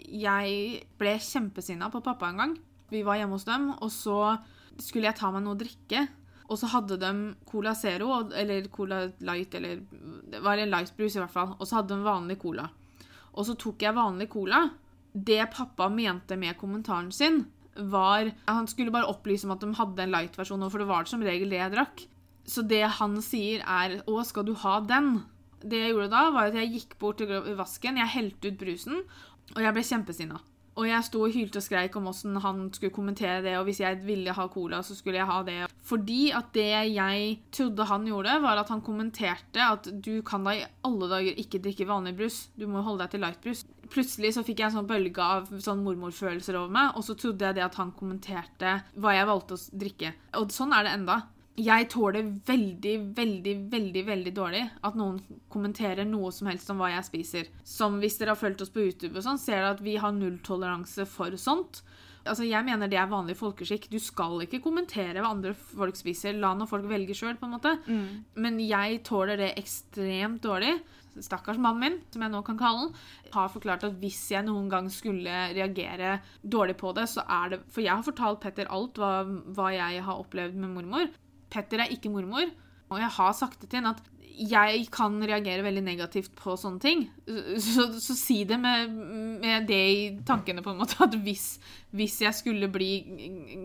[0.01, 2.55] Jeg ble kjempesinna på pappa en gang.
[2.91, 4.17] Vi var hjemme hos dem, og så
[4.81, 6.07] skulle jeg ta meg noe å drikke.
[6.51, 7.11] Og så hadde de
[7.47, 9.79] Cola Zero, eller Cola Light, eller
[10.31, 11.55] Det var en lightbrus i hvert fall.
[11.57, 12.67] Og så hadde de vanlig cola.
[13.31, 14.65] Og så tok jeg vanlig cola.
[15.11, 20.03] Det pappa mente med kommentaren sin, var Han skulle bare opplyse om at de hadde
[20.03, 22.03] en light-versjon, for det var som regel det jeg drakk.
[22.43, 25.23] Så det han sier, er 'Å, skal du ha den?'
[25.61, 29.03] Det jeg gjorde da, var at jeg gikk bort til vasken, jeg helte ut brusen,
[29.55, 30.39] og jeg ble kjempesinna.
[30.79, 33.81] Og jeg sto og hylte og skreik om åssen han skulle kommentere det, og hvis
[33.83, 35.57] jeg ville ha cola, så skulle jeg ha det.
[35.83, 40.55] Fordi at det jeg trodde han gjorde, var at han kommenterte at du kan da
[40.55, 43.65] i alle dager ikke drikke vanlig brus, du må holde deg til lightbrus.
[43.91, 47.49] Plutselig så fikk jeg en sånn bølge av sånn mormorfølelser over meg, og så trodde
[47.49, 50.15] jeg det at han kommenterte hva jeg valgte å drikke.
[50.39, 51.21] Og sånn er det enda.
[51.59, 55.17] Jeg tåler veldig, veldig, veldig veldig dårlig at noen
[55.51, 57.49] kommenterer noe som helst om hva jeg spiser.
[57.67, 60.15] Som hvis dere har fulgt oss på YouTube, og sånn, ser dere at vi har
[60.15, 61.81] nulltoleranse for sånt.
[62.23, 63.89] Altså, Jeg mener det er vanlig folkeskikk.
[63.91, 66.37] Du skal ikke kommentere hva andre folk spiser.
[66.37, 67.75] La nå folk velge sjøl, på en måte.
[68.37, 70.75] Men jeg tåler det ekstremt dårlig.
[71.19, 72.93] Stakkars mannen min, som jeg nå kan kalle han,
[73.33, 77.59] har forklart at hvis jeg noen gang skulle reagere dårlig på det, så er det
[77.67, 81.11] For jeg har fortalt Petter alt hva, hva jeg har opplevd med mormor.
[81.51, 82.49] Petter er ikke mormor,
[82.91, 86.81] og jeg har sagt det til henne at jeg kan reagere veldig negativt på sånne
[86.81, 87.03] ting.
[87.61, 88.93] Så, så si det med,
[89.41, 91.59] med, det i tankene, på en måte, at hvis,
[91.95, 92.91] hvis, jeg skulle bli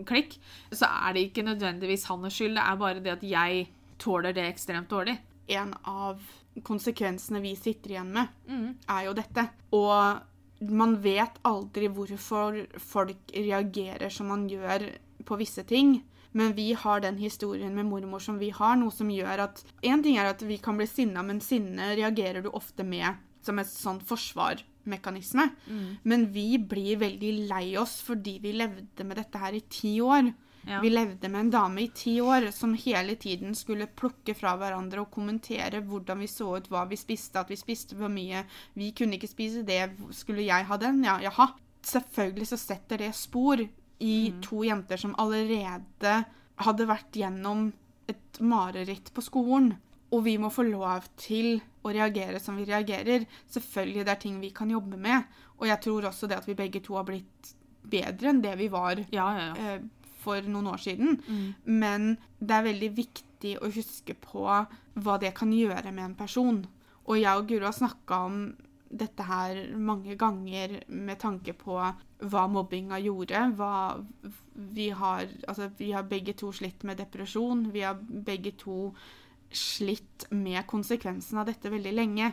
[0.07, 0.37] klikk,
[0.71, 2.57] så er det ikke nødvendigvis hans skyld.
[2.59, 3.67] Det er bare det at jeg
[4.01, 5.17] tåler det ekstremt dårlig.
[5.55, 6.21] En av
[6.67, 8.69] konsekvensene vi sitter igjen med, mm.
[8.93, 9.47] er jo dette.
[9.77, 14.89] Og man vet aldri hvorfor folk reagerer som man gjør
[15.27, 15.99] på visse ting.
[16.37, 20.03] Men vi har den historien med mormor som vi har, noe som gjør at En
[20.05, 23.69] ting er at vi kan bli sinna, men sinne reagerer du ofte med som et
[23.69, 25.47] sånn forsvarmekanisme.
[25.67, 25.87] Mm.
[26.03, 30.29] Men vi blir veldig lei oss fordi vi levde med dette her i ti år.
[30.67, 30.81] Ja.
[30.83, 35.05] Vi levde med en dame i ti år som hele tiden skulle plukke fra hverandre
[35.05, 38.43] og kommentere hvordan vi så ut, hva vi spiste, at vi spiste for mye.
[38.75, 39.93] Vi kunne ikke spise det.
[40.11, 40.99] Skulle jeg ha den?
[41.07, 41.53] Ja, jaha.
[41.87, 43.63] Selvfølgelig så setter det spor
[43.99, 44.41] i Mm.
[44.41, 46.25] to jenter som allerede
[46.57, 47.73] hadde vært gjennom
[48.07, 49.77] et mareritt på skolen.
[50.11, 53.25] Og vi må få lov til å reagere som vi reagerer.
[53.51, 55.23] Selvfølgelig det er ting vi kan jobbe med.
[55.59, 57.53] Og jeg tror også det at vi begge to har blitt
[57.89, 59.73] bedre enn det vi var Ja, ja, ja.
[59.75, 59.79] eh,
[60.23, 61.21] for noen år siden.
[61.27, 61.55] Mm.
[61.65, 64.45] Men det er veldig viktig å huske på
[64.95, 66.65] hva det kan gjøre med en person.
[67.07, 68.55] Og jeg og Guro har snakka om
[68.89, 73.43] dette her mange ganger med tanke på hva mobbinga gjorde.
[73.57, 73.99] Hva
[74.55, 77.67] vi har Altså, vi har begge to slitt med depresjon.
[77.71, 78.93] Vi har begge to
[79.51, 82.31] slitt med konsekvensen av dette veldig lenge.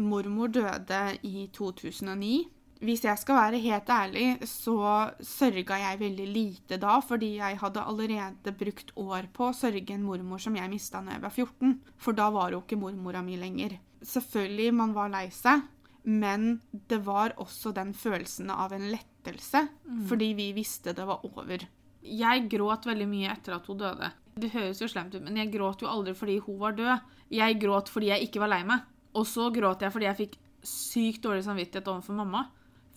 [0.00, 2.48] Mormor døde i 2009.
[2.82, 7.84] Hvis jeg skal være helt ærlig, så sørga jeg veldig lite da, fordi jeg hadde
[7.86, 11.76] allerede brukt år på å sørge en mormor som jeg mista da jeg var 14.
[12.02, 13.76] For da var jo ikke mormora mi lenger.
[14.02, 15.62] Selvfølgelig, man var lei seg,
[16.02, 16.60] men
[16.90, 19.68] det var også den følelsen av en lettelse,
[20.08, 21.62] fordi vi visste det var over.
[22.02, 24.10] Jeg gråt veldig mye etter at hun døde.
[24.34, 27.12] Det høres jo slemt ut, men jeg gråt jo aldri fordi hun var død.
[27.30, 28.88] Jeg gråt fordi jeg ikke var lei meg.
[29.14, 32.46] Og så gråt jeg fordi jeg fikk sykt dårlig samvittighet overfor mamma.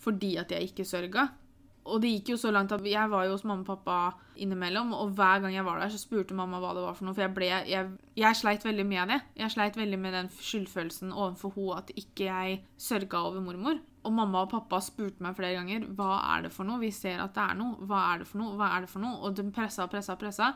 [0.02, 1.28] Fordi at jeg ikke sørga.
[1.86, 3.96] Og det gikk jo så langt at jeg var jo hos mamma og pappa
[4.42, 7.16] innimellom, og hver gang jeg var der, så spurte mamma hva det var for noe.
[7.16, 9.20] For jeg ble Jeg, jeg sleit veldig med det.
[9.38, 13.78] Jeg sleit veldig med den skyldfølelsen overfor henne at ikke jeg sørga over mormor.
[14.06, 16.78] Og mamma og pappa spurte meg flere ganger hva er det for noe.
[16.82, 17.78] Vi ser at det er noe.
[17.90, 18.54] Hva er det for noe?
[18.58, 19.22] Hva er det for noe?
[19.26, 20.50] Og de pressa og pressa og pressa.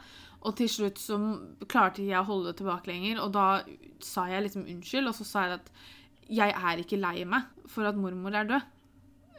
[0.47, 1.19] Og til slutt så
[1.67, 3.23] klarte jeg å holde det tilbake lenger.
[3.25, 3.47] Og da
[4.05, 5.73] sa jeg liksom unnskyld, og så sa jeg at
[6.31, 8.69] jeg er ikke lei meg for at mormor er død.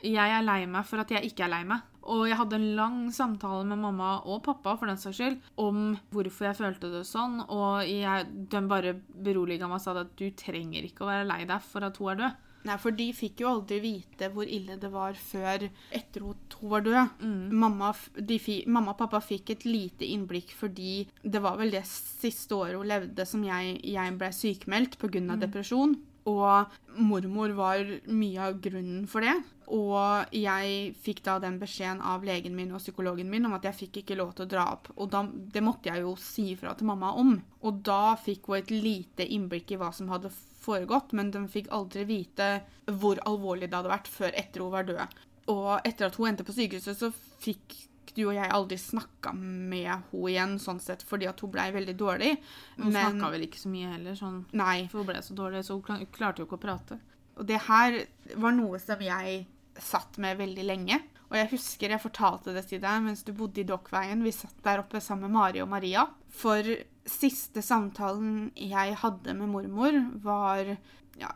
[0.05, 1.87] Jeg er lei meg for at jeg ikke er lei meg.
[2.11, 5.91] Og jeg hadde en lang samtale med mamma og pappa for den saks skyld, om
[6.13, 10.31] hvorfor jeg følte det sånn, og jeg, de bare beroliga meg og sa at du
[10.37, 12.47] trenger ikke å være lei deg for at hun er død.
[12.61, 16.73] Nei, for de fikk jo aldri vite hvor ille det var før etter at hun
[16.73, 17.23] var død.
[17.57, 21.83] Mamma, de fi, mamma og pappa fikk et lite innblikk fordi det var vel det
[21.89, 25.23] siste året hun levde som jeg, jeg ble sykemeldt pga.
[25.33, 25.97] av depresjon.
[26.29, 27.81] Og mormor var
[28.11, 29.33] mye av grunnen for det.
[29.71, 33.77] Og jeg fikk da den beskjeden av legen min og psykologen min om at jeg
[33.85, 34.91] fikk ikke lov til å dra opp.
[34.97, 37.37] Og da, det måtte jeg jo si ifra til mamma om.
[37.63, 41.71] Og da fikk hun et lite innblikk i hva som hadde foregått, men de fikk
[41.73, 42.49] aldri vite
[42.85, 45.21] hvor alvorlig det hadde vært før etter hun var død.
[45.51, 47.09] Og etter at hun endte på sykehuset, så
[47.41, 47.79] fikk
[48.15, 51.95] du og jeg aldri snakka med henne igjen, sånn sett, fordi at hun blei veldig
[51.99, 52.35] dårlig.
[52.77, 54.85] Hun snakka vel ikke så mye heller, sånn, Nei.
[54.91, 56.99] for hun ble så dårlig, så hun klarte jo ikke å prate.
[57.39, 57.97] Og det her
[58.41, 59.45] var noe som jeg
[59.81, 60.99] satt med veldig lenge.
[61.31, 64.23] Og jeg husker jeg fortalte det til deg mens du bodde i Dokkveien.
[64.23, 66.03] Vi satt der oppe sammen med Mari og Maria.
[66.27, 66.67] For
[67.07, 70.75] siste samtalen jeg hadde med mormor, var
[71.19, 71.31] ja,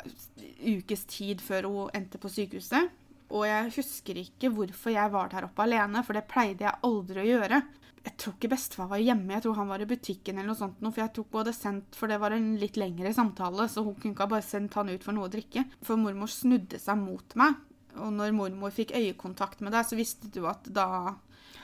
[0.59, 2.91] ukes tid før hun endte på sykehuset.
[3.33, 7.23] Og jeg husker ikke hvorfor jeg var der oppe alene, for det pleide jeg aldri
[7.23, 7.61] å gjøre.
[8.05, 10.77] Jeg tror ikke bestefar var hjemme, jeg tror han var i butikken eller noe sånt,
[10.83, 14.13] for jeg tok både sendt, for det var en litt lengre samtale, så hun kunne
[14.13, 15.63] ikke ha bare sendt han ut for noe å drikke.
[15.81, 17.57] For mormor snudde seg mot meg
[17.95, 21.15] Og når mormor fikk øyekontakt med deg, så visste du at da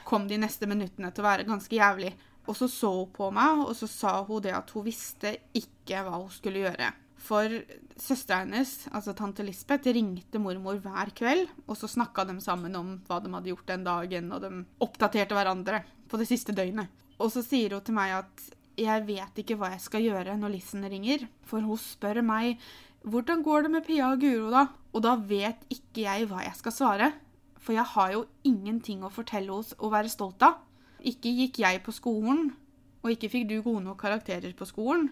[0.07, 2.13] kom de neste minuttene til å være ganske jævlig.
[2.47, 6.01] Og så så hun på meg, og så sa hun det at hun visste ikke
[6.07, 6.87] hva hun skulle gjøre.
[7.21, 7.53] For
[8.01, 12.95] søstera hennes, altså tante Lisbeth, ringte mormor hver kveld, og så snakka de sammen om
[13.07, 16.89] hva de hadde gjort den dagen, og de oppdaterte hverandre på det siste døgnet.
[17.21, 18.47] Og så sier hun til meg at
[18.79, 22.57] jeg vet ikke hva jeg skal gjøre når Lissen ringer, for hun spør meg
[23.01, 24.67] hvordan går det med Pia og Guro, da?
[24.93, 27.11] Og da vet ikke jeg hva jeg skal svare,
[27.61, 30.59] for jeg har jo ingenting å fortelle hos og være stolt av.
[31.01, 32.51] Ikke gikk jeg på skolen,
[33.01, 35.09] og ikke fikk du gode nok karakterer på skolen.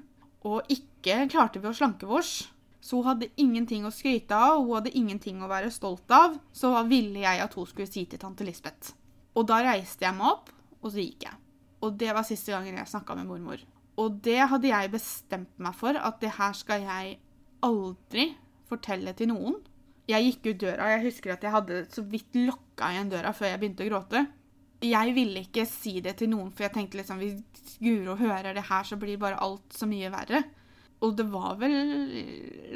[0.48, 2.48] Og ikke klarte vi å slanke vårs.
[2.80, 6.38] Så hun hadde ingenting å skryte av, hun hadde ingenting å være stolt av.
[6.56, 8.94] Så hva ville jeg at hun skulle si til tante Lisbeth?
[9.36, 11.36] Og da reiste jeg meg opp, og så gikk jeg.
[11.84, 13.62] Og det var siste gangen jeg snakka med mormor.
[14.00, 17.18] Og det hadde jeg bestemt meg for, at det her skal jeg
[17.66, 18.32] aldri
[18.70, 19.60] fortelle til noen.
[20.10, 23.34] Jeg gikk ut døra, og jeg husker at jeg hadde så vidt lokka igjen døra
[23.36, 24.24] før jeg begynte å gråte.
[24.80, 28.64] Jeg ville ikke si det til noen, for jeg tenkte liksom hvis Guro hører det
[28.70, 30.44] her, så blir bare alt så mye verre.
[31.04, 31.76] Og det var vel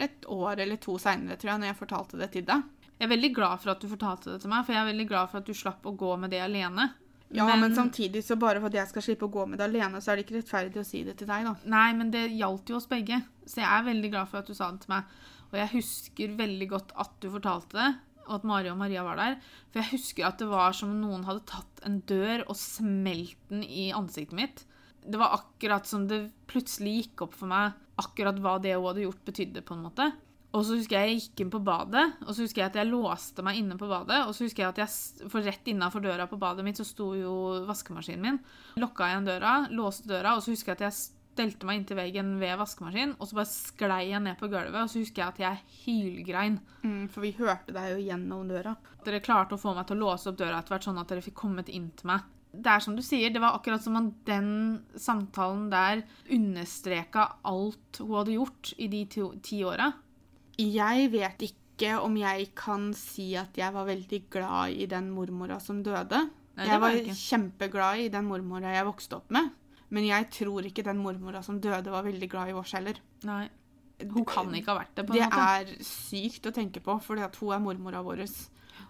[0.03, 2.67] et år eller to seinere, tror jeg, når jeg fortalte det til deg.
[2.99, 5.07] Jeg er veldig glad for at du fortalte det til meg, for jeg er veldig
[5.09, 6.91] glad for at du slapp å gå med det alene.
[7.33, 9.65] Ja, men, men samtidig, så bare for at jeg skal slippe å gå med det
[9.65, 11.53] alene, så er det ikke rettferdig å si det til deg, da.
[11.73, 13.23] Nei, men det gjaldt jo oss begge.
[13.47, 15.15] Så jeg er veldig glad for at du sa det til meg.
[15.49, 17.89] Og jeg husker veldig godt at du fortalte det,
[18.27, 19.39] og at Mari og Maria var der.
[19.71, 23.39] For jeg husker at det var som om noen hadde tatt en dør og smelt
[23.51, 24.65] den i ansiktet mitt.
[25.03, 29.03] Det var akkurat som det plutselig gikk opp for meg akkurat hva det hun hadde
[29.05, 30.07] gjort, betydde, på en måte.
[30.53, 32.89] Og så husker jeg jeg gikk inn på badet, og så husker jeg at jeg
[32.91, 34.19] låste meg inne på badet.
[34.27, 37.09] Og så husker jeg at jeg, for rett innafor døra på badet mitt så sto
[37.17, 37.33] jo
[37.65, 38.39] vaskemaskinen min.
[38.81, 42.35] Lokka igjen døra, låste døra, og så husker jeg at jeg stelte meg inntil veggen
[42.41, 45.41] ved vaskemaskinen, og så bare sklei jeg ned på gulvet, og så husker jeg at
[45.43, 46.59] jeg hylgrein.
[46.83, 48.75] Mm, for vi hørte deg jo gjennom døra.
[49.03, 51.25] Dere klarte å få meg til å låse opp døra etter hvert, sånn at dere
[51.25, 52.29] fikk kommet inn til meg.
[52.53, 54.51] Det er som du sier, det var akkurat som om den
[54.93, 59.89] samtalen der understreka alt hun hadde gjort i de ti, ti åra.
[60.61, 65.57] Jeg vet ikke om jeg kan si at jeg var veldig glad i den mormora
[65.63, 66.27] som døde.
[66.53, 69.49] Nei, jeg var var kjempeglad i den mormora jeg vokste opp med.
[69.93, 72.97] Men jeg tror ikke den mormora som døde, var veldig glad i oss heller.
[73.29, 73.43] Nei.
[74.03, 75.43] Hun kan ikke ha vært det, på en Det måte.
[75.77, 78.23] er sykt å tenke på, for hun er mormora vår.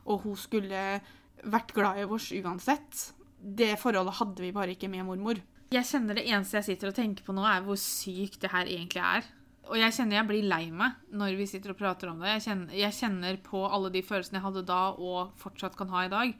[0.08, 1.02] Og hun skulle
[1.44, 3.10] vært glad i oss uansett.
[3.44, 5.42] Det forholdet hadde vi bare ikke med mormor.
[5.74, 8.66] Jeg kjenner det eneste jeg sitter og tenker på nå, er hvor sykt det her
[8.70, 9.28] egentlig er.
[9.71, 12.34] Og jeg kjenner jeg blir lei meg når vi sitter og prater om det.
[12.36, 16.06] Jeg kjenner, jeg kjenner på alle de følelsene jeg hadde da og fortsatt kan ha
[16.06, 16.34] i dag.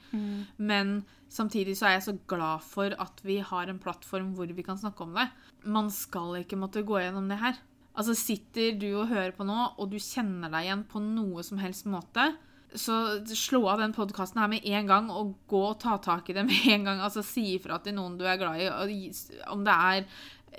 [0.58, 0.96] Men
[1.32, 4.78] samtidig så er jeg så glad for at vi har en plattform hvor vi kan
[4.78, 5.30] snakke om det.
[5.64, 7.56] Man skal ikke måtte gå gjennom det her.
[7.96, 11.60] Altså Sitter du og hører på nå, og du kjenner deg igjen på noe som
[11.62, 12.34] helst måte,
[12.74, 16.34] så slå av den podkasten her med en gang og gå og ta tak i
[16.34, 17.04] det med en gang.
[17.06, 20.08] Altså Si ifra til noen du er glad i, og om det er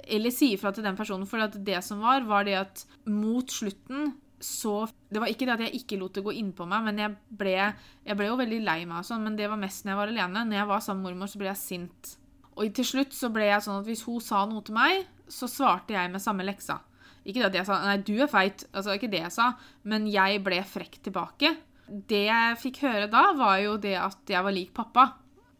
[0.05, 1.29] Eller si ifra til den personen.
[1.29, 5.55] For at det som var, var det at mot slutten så Det var ikke det
[5.55, 7.55] at jeg ikke lot det gå innpå meg, men jeg ble,
[8.05, 10.11] jeg ble jo veldig lei meg, og sånn, men det var mest når jeg var
[10.13, 10.43] alene.
[10.51, 12.11] Når jeg var sammen med mormor, så ble jeg sint.
[12.55, 15.49] Og til slutt så ble jeg sånn at hvis hun sa noe til meg, så
[15.49, 16.77] svarte jeg med samme leksa.
[17.25, 19.55] Ikke det at jeg sa 'nei, du er feit', altså ikke det jeg sa,
[19.85, 21.57] men jeg ble frekk tilbake.
[21.89, 25.15] Det jeg fikk høre da, var jo det at jeg var lik pappa.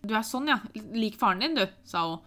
[0.05, 0.59] Du er sånn, ja.
[0.93, 2.21] Lik faren din, du, sa hun.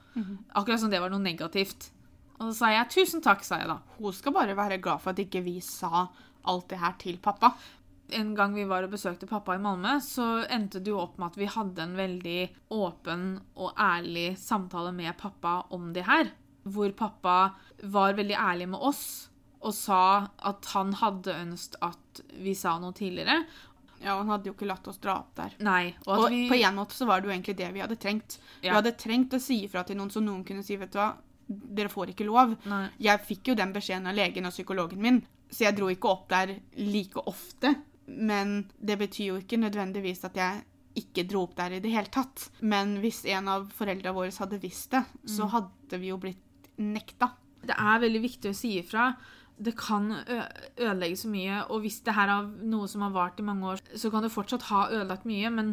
[0.55, 1.91] Akkurat som det var noe negativt.
[2.39, 3.79] Og så sa jeg 'tusen takk', sa jeg da.
[3.97, 6.07] Hun skal bare være glad for at ikke vi sa
[6.45, 7.53] alt det her til pappa.
[8.09, 11.27] en gang vi var og besøkte pappa i Malmö, så endte det jo opp med
[11.27, 16.31] at vi hadde en veldig åpen og ærlig samtale med pappa om det her.
[16.63, 17.51] Hvor pappa
[17.83, 19.29] var veldig ærlig med oss
[19.61, 23.43] og sa at han hadde ønsket at vi sa noe tidligere.
[23.99, 25.51] Ja, og Han hadde jo ikke latt oss dra opp der.
[25.59, 25.95] Nei.
[26.05, 28.39] Og Og vi på en måte så var det jo egentlig det vi hadde trengt.
[28.61, 31.15] Vi hadde trengt å si ifra til noen, så noen kunne si vet du hva,
[31.47, 32.55] dere får ikke lov.
[32.67, 32.85] Nei.
[33.09, 36.25] Jeg fikk jo den beskjeden av legen og psykologen min, så jeg dro ikke opp
[36.31, 37.75] der like ofte.
[38.07, 40.63] Men det betyr jo ikke nødvendigvis at jeg
[40.97, 42.47] ikke dro opp der i det hele tatt.
[42.59, 47.33] Men hvis en av foreldra våre hadde visst det, så hadde vi jo blitt nekta.
[47.67, 49.11] Det er veldig viktig å si ifra.
[49.57, 53.45] Det kan ødelegge så mye, og hvis det her er noe som har vart i
[53.45, 55.71] mange år, så kan det fortsatt ha ødelagt mye, men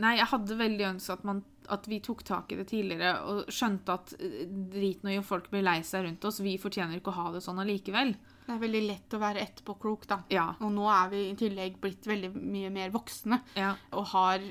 [0.00, 1.42] nei, jeg hadde veldig ønsket at, man,
[1.72, 5.26] at vi tok tak i det tidligere og skjønte at eh, drit nå i om
[5.26, 8.14] folk blir lei seg rundt oss, vi fortjener ikke å ha det sånn allikevel.
[8.46, 10.20] Det er veldig lett å være etterpåklok, da.
[10.30, 10.50] Ja.
[10.62, 13.42] Og nå er vi i tillegg blitt veldig mye mer voksne.
[13.58, 13.74] ja.
[13.96, 14.44] og har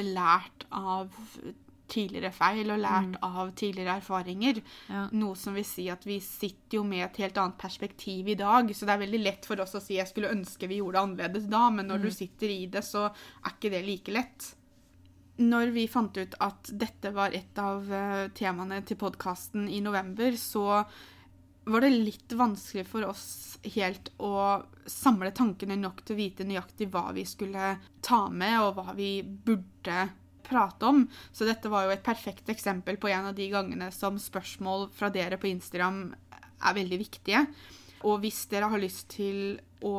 [0.00, 1.10] lært av
[1.90, 4.60] tidligere feil og lært av tidligere erfaringer.
[4.90, 5.06] Ja.
[5.16, 8.70] Noe som vil si at vi sitter jo med et helt annet perspektiv i dag.
[8.74, 11.04] Så det er veldig lett for oss å si jeg skulle ønske vi gjorde det
[11.04, 14.52] annerledes da, men når du sitter i det, så er ikke det like lett.
[15.40, 20.36] Når vi fant ut at dette var et av eh, temaene til podkasten i november,
[20.36, 20.82] så
[21.70, 26.90] var det litt vanskelig for oss helt å samle tankene nok til å vite nøyaktig
[26.92, 30.08] hva vi skulle ta med, og hva vi burde
[30.50, 31.04] prate om.
[31.32, 35.12] Så dette var jo et perfekt eksempel på en av de gangene som spørsmål fra
[35.14, 37.44] dere på Instagram er veldig viktige.
[38.08, 39.94] Og hvis dere har lyst til å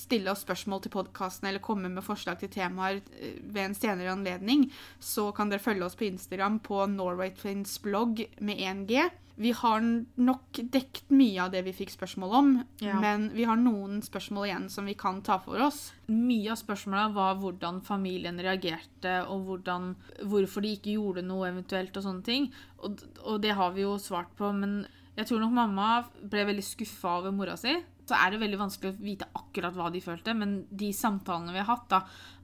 [0.00, 4.12] stille oss spørsmål til podkasten eller komme med forslag til temaer eh, ved en senere
[4.14, 4.68] anledning,
[5.00, 9.10] så kan dere følge oss på Instagram på Norwaytwins blogg med 1G.
[9.36, 13.00] Vi har nok dekt mye av det vi fikk spørsmål om, Ja.
[13.02, 15.88] men vi har noen spørsmål igjen som vi kan ta for oss.
[16.06, 21.96] Mye av spørsmåla var hvordan familien reagerte, og hvordan, hvorfor de ikke gjorde noe eventuelt,
[21.98, 22.46] og sånne ting.
[22.86, 24.84] Og, og det har vi jo svart på, men
[25.16, 25.88] jeg tror nok mamma
[26.22, 27.74] ble veldig skuffa over mora si.
[28.04, 31.62] Så er det veldig vanskelig å vite akkurat hva de følte, men de samtalene vi
[31.62, 32.02] har hatt, da,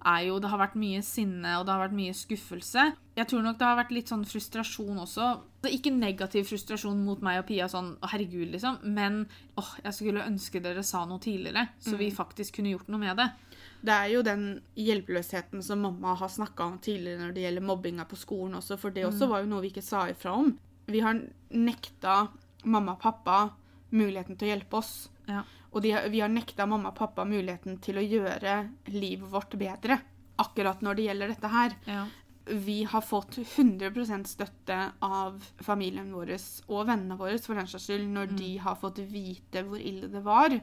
[0.09, 2.87] er jo Det har vært mye sinne, og det har vært mye skuffelse.
[3.19, 5.27] Jeg tror nok det har vært litt sånn frustrasjon også.
[5.69, 9.27] Er ikke negativ frustrasjon mot meg og Pia, sånn «Å, herregud, liksom, men
[9.61, 13.21] åh, jeg skulle ønske dere sa noe tidligere, så vi faktisk kunne gjort noe med
[13.21, 13.29] det.
[13.85, 14.49] Det er jo den
[14.81, 18.97] hjelpeløsheten som mamma har snakka om tidligere når det gjelder mobbinga på skolen også, for
[18.97, 20.55] det også var jo noe vi ikke sa ifra om.
[20.89, 21.21] Vi har
[21.53, 22.23] nekta
[22.65, 23.39] mamma og pappa
[23.95, 24.95] muligheten til å hjelpe oss.
[25.31, 25.45] Ja.
[25.71, 28.57] Og de, vi har nekta mamma og pappa muligheten til å gjøre
[28.91, 30.01] livet vårt bedre.
[30.41, 31.77] Akkurat når det gjelder dette her.
[31.87, 32.03] Ja.
[32.51, 36.33] Vi har fått 100% støtte av familien vår
[36.73, 40.25] og vennene våre for den saks skyld når de har fått vite hvor ille det
[40.27, 40.57] var.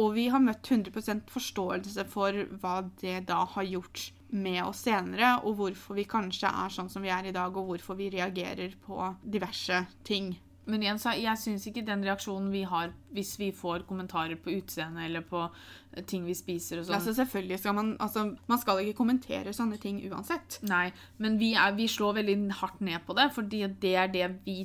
[0.00, 5.36] Og vi har møtt 100% forståelse for hva det da har gjort med oss senere,
[5.46, 8.74] og hvorfor vi kanskje er sånn som vi er i dag, og hvorfor vi reagerer
[8.82, 10.32] på diverse ting.
[10.70, 14.54] Men igjen, så jeg syns ikke den reaksjonen vi har hvis vi får kommentarer på
[14.54, 18.62] utseendet eller på eh, ting vi spiser og sånn Altså selvfølgelig skal Man altså, man
[18.62, 20.60] skal ikke kommentere sånne ting uansett.
[20.68, 20.88] Nei,
[21.20, 24.64] men vi, er, vi slår veldig hardt ned på det, fordi det er det vi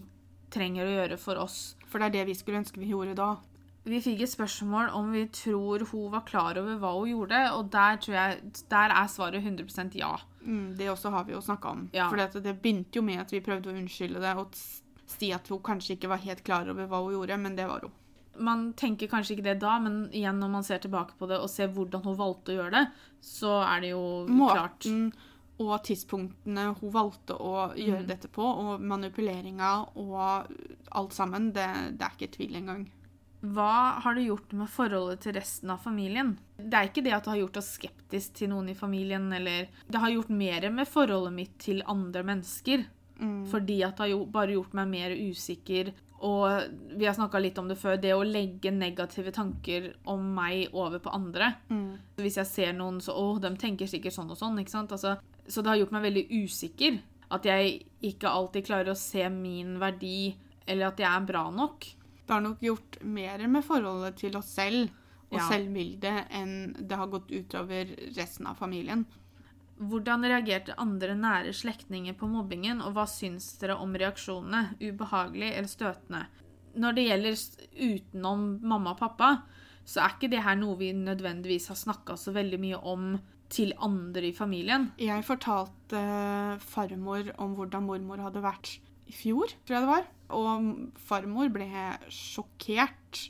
[0.54, 1.60] trenger å gjøre for oss.
[1.90, 3.36] For det er det vi skulle ønske vi gjorde da.
[3.90, 7.70] Vi fikk et spørsmål om vi tror hun var klar over hva hun gjorde, og
[7.74, 10.12] der, tror jeg, der er svaret 100% ja.
[10.44, 11.88] Mm, det også har vi jo snakka om.
[11.96, 12.10] Ja.
[12.12, 14.54] For det, begynte jo med at vi prøvde å unnskylde det og
[15.12, 17.88] si at hun kanskje ikke var helt klar over hva hun gjorde, men det var
[17.88, 17.96] hun.
[18.40, 21.50] Man tenker kanskje ikke det da, men igjen når man ser tilbake på det og
[21.52, 22.86] ser hvordan hun valgte å gjøre det,
[23.26, 24.86] så er det jo klart.
[24.88, 25.10] Måten
[25.60, 30.16] og tidspunktene hun valgte å gjøre dette på, og manipuleringa og
[30.96, 31.68] alt sammen, det,
[32.00, 32.86] det er ikke tvil engang.
[33.40, 36.34] Hva har det gjort med forholdet til resten av familien?
[36.60, 39.70] Det er ikke det at det har gjort oss skeptisk til noen i familien, eller
[39.88, 42.84] Det har gjort mer med forholdet mitt til andre mennesker.
[43.50, 45.92] Fordi at det har jo bare gjort meg mer usikker.
[46.22, 46.64] Og
[47.00, 51.00] vi har snakka litt om det før, det å legge negative tanker om meg over
[51.00, 51.54] på andre.
[52.18, 54.60] Hvis jeg ser noen så Å, de tenker sikkert sånn og sånn.
[54.60, 54.92] ikke sant?
[54.92, 55.18] Altså,
[55.48, 57.00] så det har gjort meg veldig usikker.
[57.32, 60.36] At jeg ikke alltid klarer å se min verdi,
[60.68, 61.86] eller at jeg er bra nok.
[62.26, 64.90] Det har nok gjort mer med forholdet til oss selv
[65.32, 65.48] og Ja.
[65.50, 67.86] selvbildet enn det har gått utover
[68.18, 69.06] resten av familien.
[69.80, 74.76] Hvordan reagerte andre nære slektninger på mobbingen, og hva syns dere om reaksjonene?
[74.84, 76.26] Ubehagelig eller støtende?
[76.80, 77.38] Når det gjelder
[77.80, 79.30] utenom mamma og pappa,
[79.88, 83.14] så er ikke det her noe vi nødvendigvis har snakka så veldig mye om
[83.50, 84.92] til andre i familien.
[85.02, 88.76] Jeg fortalte eh, farmor om hvordan mormor hadde vært
[89.10, 90.08] i fjor, tror jeg det var.
[90.38, 90.70] Og
[91.08, 91.70] farmor ble
[92.14, 93.24] sjokkert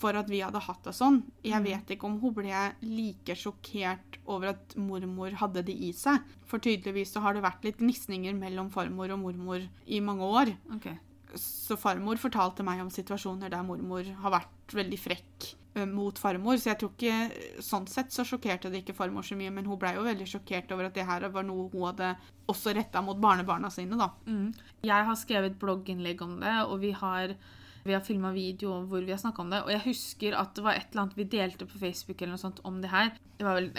[0.00, 1.20] for at vi hadde hatt det sånn.
[1.44, 6.24] Jeg vet ikke om hun ble like sjokkert over at mormor hadde det i seg.
[6.48, 10.52] For tydeligvis så har det vært litt gnisninger mellom farmor og mormor i mange år.
[10.78, 10.98] Okay.
[11.38, 16.58] Så farmor fortalte meg om situasjoner der mormor har vært veldig frekk eh, mot farmor.
[16.58, 19.78] Så jeg tror ikke Sånn sett så sjokkerte det ikke farmor så mye, men hun
[19.80, 22.14] blei jo veldig sjokkert over at det her var noe hun hadde
[22.50, 24.10] også retta mot barnebarna sine, da.
[24.26, 24.50] Mm.
[24.86, 27.36] Jeg har skrevet blogginnlegg om det, og vi har,
[27.84, 29.62] vi har filma video hvor vi har snakka om det.
[29.64, 32.42] Og jeg husker at det var et eller annet vi delte på Facebook eller noe
[32.42, 33.14] sånt om det her.
[33.38, 33.70] Det var vel,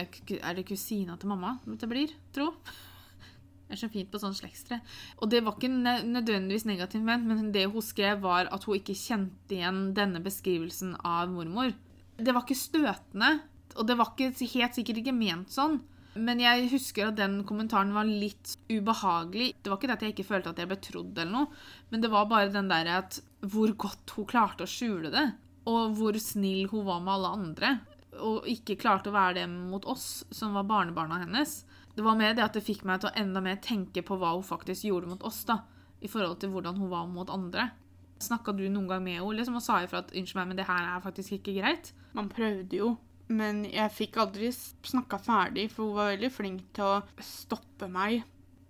[0.41, 2.53] Er det kusina til mamma det blir, tro?
[3.71, 4.81] Det er så fint på sånn slektstre.
[5.23, 8.97] Og det var ikke nødvendigvis negativt ment, men det hun skrev, var at hun ikke
[8.99, 11.71] kjente igjen denne beskrivelsen av mormor.
[12.19, 13.29] Det var ikke støtende,
[13.77, 15.79] og det var ikke, helt sikkert ikke ment sånn.
[16.19, 19.53] Men jeg husker at den kommentaren var litt ubehagelig.
[19.63, 21.61] Det var ikke det at jeg ikke følte at jeg ble trodd, eller noe,
[21.93, 25.27] men det var bare den der at hvor godt hun klarte å skjule det.
[25.69, 27.73] Og hvor snill hun var med alle andre.
[28.21, 31.61] Og ikke klarte å være det mot oss, som var barnebarna hennes.
[31.95, 34.33] Det var mer det at det fikk meg til å enda mer tenke på hva
[34.35, 35.61] hun faktisk gjorde mot oss, da.
[36.01, 37.69] I forhold til hvordan hun var mot andre.
[38.21, 40.67] Snakka du noen gang med henne liksom, og sa ifra at 'unnskyld meg, men det
[40.67, 41.91] her er faktisk ikke greit'?
[42.13, 42.97] Man prøvde jo,
[43.29, 48.23] men jeg fikk aldri snakka ferdig, for hun var veldig flink til å stoppe meg.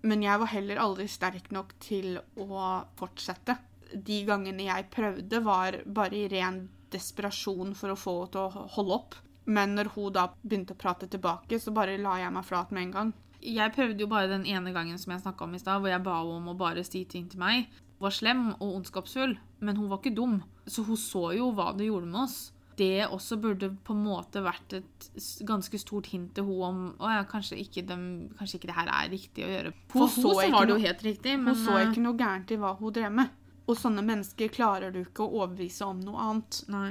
[0.04, 3.58] Men jeg var heller aldri sterk nok til å fortsette.
[3.96, 8.70] De gangene jeg prøvde, var bare i ren desperasjon for å få henne til å
[8.76, 9.20] holde opp.
[9.52, 12.88] Men når hun da begynte å prate tilbake, så bare la jeg meg flat med
[12.88, 13.14] en gang.
[13.42, 16.06] Jeg prøvde jo bare den ene gangen som jeg snakka om i stad, hvor jeg
[16.06, 17.72] ba henne om å bare si ting til meg.
[17.98, 19.36] Hun var slem og ondskapsfull,
[19.66, 20.42] men hun var ikke dum.
[20.70, 22.40] Så hun så jo hva det gjorde med oss.
[22.78, 25.10] Det også burde på en måte vært et
[25.46, 27.98] ganske stort hint til hun om å ja, kanskje ikke, de,
[28.38, 29.74] kanskje ikke det her er riktig å gjøre.
[29.92, 32.06] For hun, hun så så var det jo helt riktig, Hun men så eh, ikke
[32.06, 33.38] noe gærent i hva hun drev med.
[33.70, 36.62] Og sånne mennesker klarer du ikke å overbevise om noe annet.
[36.74, 36.90] Nei.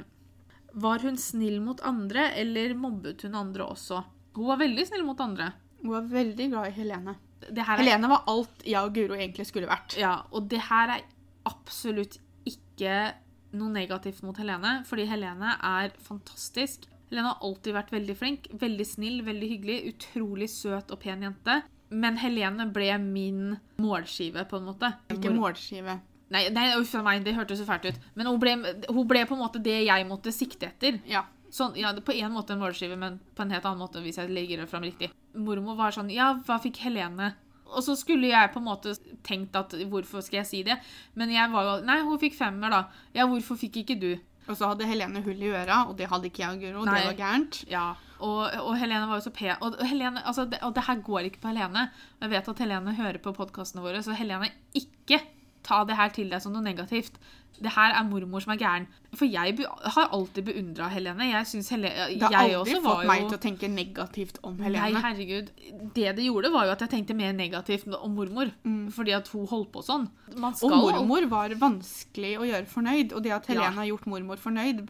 [0.80, 4.04] Var hun snill mot andre, eller mobbet hun andre også?
[4.36, 5.50] Hun var veldig snill mot andre.
[5.80, 7.16] Hun var veldig glad i Helene.
[7.50, 9.96] Er, Helene var alt jeg og Guro egentlig skulle vært.
[9.98, 11.06] ja, og det her er
[11.48, 13.14] absolutt ikke
[13.56, 16.84] noe negativt mot Helene, fordi Helene er fantastisk.
[17.10, 21.56] Helene har alltid vært veldig flink, veldig snill, veldig hyggelig, utrolig søt og pen jente.
[21.90, 24.92] Men Helene ble min målskive, på en måte.
[25.10, 25.96] Ikke målskive.
[26.30, 28.00] Nei, nei uff a meg, det hørtes så fælt ut.
[28.14, 28.54] Men hun ble,
[28.86, 31.00] hun ble på en måte det jeg måtte sikte etter.
[31.10, 31.24] Ja.
[31.50, 34.30] Sånn, ja, På en måte en målskive, men på en helt annen måte hvis jeg
[34.30, 35.10] legger det fram riktig.
[35.34, 37.32] Mormor var sånn Ja, hva fikk Helene?
[37.70, 38.94] Og så skulle jeg på en måte
[39.26, 40.78] tenkt at hvorfor skal jeg si det?
[41.18, 42.84] Men jeg var jo Nei, hun fikk femmer, da.
[43.14, 44.12] Ja, hvorfor fikk ikke du?
[44.50, 46.86] Og så hadde Helene hull i øra, og det hadde ikke jeg og Guro.
[46.86, 47.60] Det var gærent.
[47.70, 47.84] Ja,
[48.18, 49.52] og, og Helene var jo så pen.
[49.62, 51.86] Og, Helene, altså, det, og det her går ikke på Helene.
[52.22, 55.20] Jeg vet at Helene hører på podkastene våre, så Helene, ikke
[55.62, 57.12] ta det her til deg som noe negativt.
[57.60, 58.86] Det her er mormor som er gæren.
[59.18, 61.26] For jeg har alltid beundra Helene.
[61.32, 64.92] Jeg synes Helene, Det har aldri fått meg jo- til å tenke negativt om Nei,
[64.94, 65.50] herregud.
[65.92, 68.50] Det det gjorde, var jo at jeg tenkte mer negativt om mormor.
[68.90, 70.08] Fordi at hun holdt på sånn.
[70.36, 73.70] Man Og mormor var vanskelig å gjøre fornøyd, og det at Helene Ja.
[73.82, 74.88] har gjort mormor fornøyd,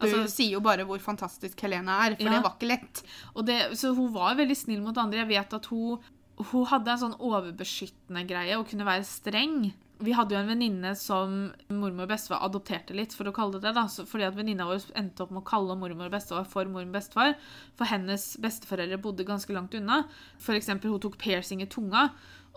[0.00, 2.30] Altså- sier jo bare hvor fantastisk Helene er, for Ja.
[2.30, 3.02] det var ikke lett.
[3.36, 5.18] Og det, så hun var veldig snill mot andre.
[5.18, 5.98] Jeg vet at hun,
[6.38, 9.72] hun hadde en sånn overbeskyttende greie og kunne være streng.
[10.00, 11.32] Vi hadde jo en venninne som
[11.68, 13.74] mormor og bestefar adopterte litt, for å kalle det det.
[13.76, 16.88] da, Fordi at venninna vår endte opp med å kalle mormor og bestefar for mormor
[16.88, 17.34] og bestefar.
[17.76, 20.06] For hennes besteforeldre bodde ganske langt unna.
[20.40, 22.08] For eksempel, hun tok piercing i tunga.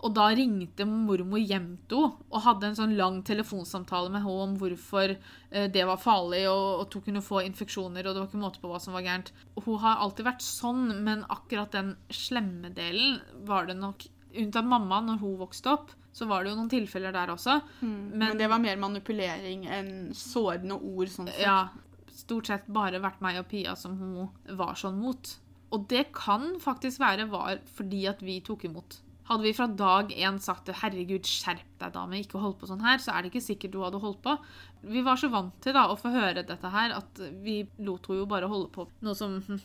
[0.04, 4.46] Og da ringte mormor hjem til henne og hadde en sånn lang telefonsamtale med henne
[4.46, 8.28] om hvorfor eh, det var farlig, og at hun kunne få infeksjoner, og det var
[8.28, 9.30] ikke måte på hva som var gærent.
[9.64, 14.96] Hun har alltid vært sånn, men akkurat den slemme delen var det nok Unntatt mamma,
[14.98, 17.58] når hun vokste opp, så var det jo noen tilfeller der også.
[17.82, 21.08] Men, Men- det var mer manipulering enn sårende ord.
[21.10, 21.40] sånn sett.
[21.42, 21.68] Ja,
[22.14, 25.36] stort sett bare vært meg og Pia som hun var sånn mot.
[25.72, 29.00] Og det kan faktisk være var fordi at vi tok imot.
[29.24, 32.98] Hadde vi fra dag én sagt 'herregud, skjerp deg, dame, ikke hold på sånn her',
[32.98, 34.38] så er det ikke sikkert du hadde holdt på.
[34.84, 38.18] Vi var så vant til da å få høre dette her at vi lot henne
[38.20, 38.86] jo bare holde på.
[39.02, 39.60] Noe som hm,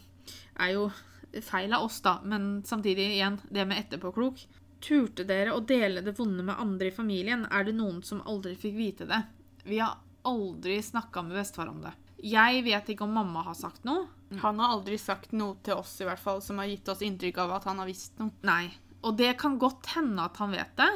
[0.60, 0.92] er jo
[1.42, 4.46] feil av oss, da, men samtidig igjen, det med etterpåklok.
[4.84, 7.46] Turte dere å dele det vonde med andre i familien?
[7.52, 9.22] Er det noen som aldri fikk vite det?
[9.68, 11.92] Vi har aldri snakka med bestefar om det.
[12.24, 14.08] Jeg vet ikke om mamma har sagt noe.
[14.44, 17.40] Han har aldri sagt noe til oss i hvert fall, som har gitt oss inntrykk
[17.46, 18.34] av at han har visst noe.
[18.46, 18.68] Nei.
[19.08, 20.90] Og det kan godt hende at han vet det,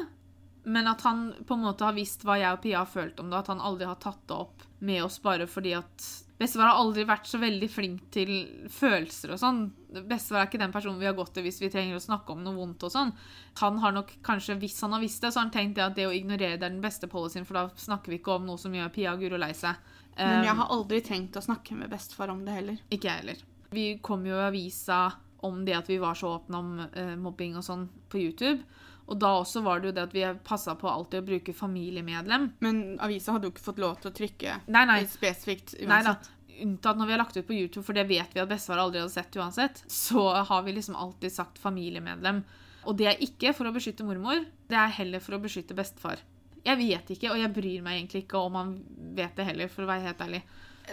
[0.64, 3.32] men at han på en måte har visst hva jeg og Pia har følt om
[3.32, 6.04] det, at han aldri har tatt det opp med oss bare fordi at
[6.34, 8.30] Bestefar har aldri vært så veldig flink til
[8.72, 9.60] følelser og sånn.
[9.94, 12.42] Bestefar er ikke den personen vi har gått til hvis vi trenger å snakke om
[12.42, 13.12] noe vondt og sånn.
[13.60, 15.94] Han har nok kanskje, hvis han har visst det, så har han tenkt det at
[15.98, 18.58] det å ignorere det er den beste policyen, for da snakker vi ikke om noe
[18.58, 19.78] som gjør Pia og Guro lei seg.
[20.18, 22.82] Men Um, jeg har aldri tenkt å snakke med bestefar om det heller.
[22.94, 23.40] Ikke jeg heller.
[23.74, 25.00] Vi kom jo i avisa
[25.44, 28.60] om det at vi var så åpne om uh, mobbing og sånn på YouTube.
[29.04, 32.46] Og da også var det jo det at vi passa på alltid å bruke familiemedlem.
[32.64, 35.02] Men avisa hadde jo ikke fått lov til å trykke Nei, nei.
[35.10, 36.16] spesifikt Nei da.
[36.64, 39.02] Unntatt når vi har lagt ut på YouTube, for det vet vi at bestefar aldri
[39.02, 39.82] hadde sett uansett.
[39.90, 42.44] Så har vi liksom alltid sagt familiemedlem.
[42.86, 46.22] Og det er ikke for å beskytte mormor, det er heller for å beskytte bestefar.
[46.64, 48.74] Jeg vet ikke, og jeg bryr meg egentlig ikke om han
[49.16, 50.40] vet det heller, for å være helt ærlig.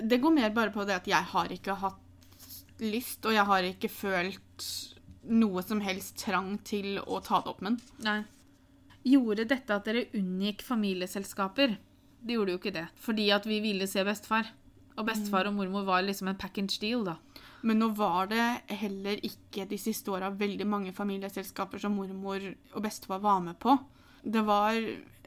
[0.02, 2.48] Det går mer bare på det at jeg har ikke hatt
[2.82, 4.68] lyst, og jeg har ikke følt
[5.30, 8.24] noe som helst trang til å ta det opp med den.
[9.04, 11.78] Gjorde dette at dere unngikk familieselskaper?
[12.22, 14.52] Det gjorde jo ikke det, fordi at vi ville se bestefar.
[14.98, 17.16] Og bestefar og mormor var liksom en package deal, da.
[17.66, 22.44] Men nå var det heller ikke de siste åra veldig mange familieselskaper som mormor
[22.74, 23.78] og bestefar var med på.
[24.22, 24.78] Det var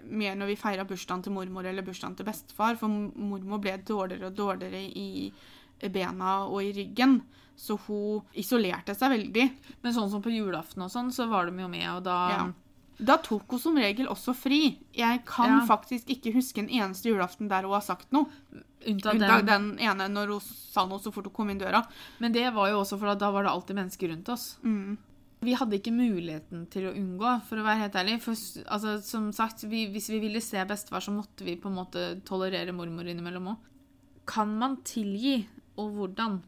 [0.04, 4.30] mer når vi feira bursdagen til mormor eller bursdagen til bestefar, for mormor ble dårligere
[4.30, 5.32] og dårligere i
[5.92, 7.22] bena og i ryggen.
[7.56, 9.50] Så hun isolerte seg veldig.
[9.82, 12.52] Men sånn som på julaften og sånn, så var de jo med, og da Ja.
[12.96, 14.78] Da tok hun som regel også fri.
[14.94, 15.66] Jeg kan Ja.
[15.66, 18.26] faktisk ikke huske en eneste julaften der hun har sagt noe.
[18.86, 19.46] Unntatt den.
[19.46, 21.84] den ene når hun sa noe så fort hun kom inn døra.
[22.20, 24.58] Men det var jo også for at da var det alltid mennesker rundt oss.
[24.62, 24.96] Mm.
[25.42, 28.20] Vi hadde ikke muligheten til å unngå, for å være helt ærlig.
[28.22, 31.74] For altså, som sagt, vi, hvis vi ville se bestefar, så måtte vi på en
[31.74, 33.56] måte tolerere mormor innimellom òg.
[34.24, 35.46] Kan man tilgi,
[35.80, 36.42] og hvordan?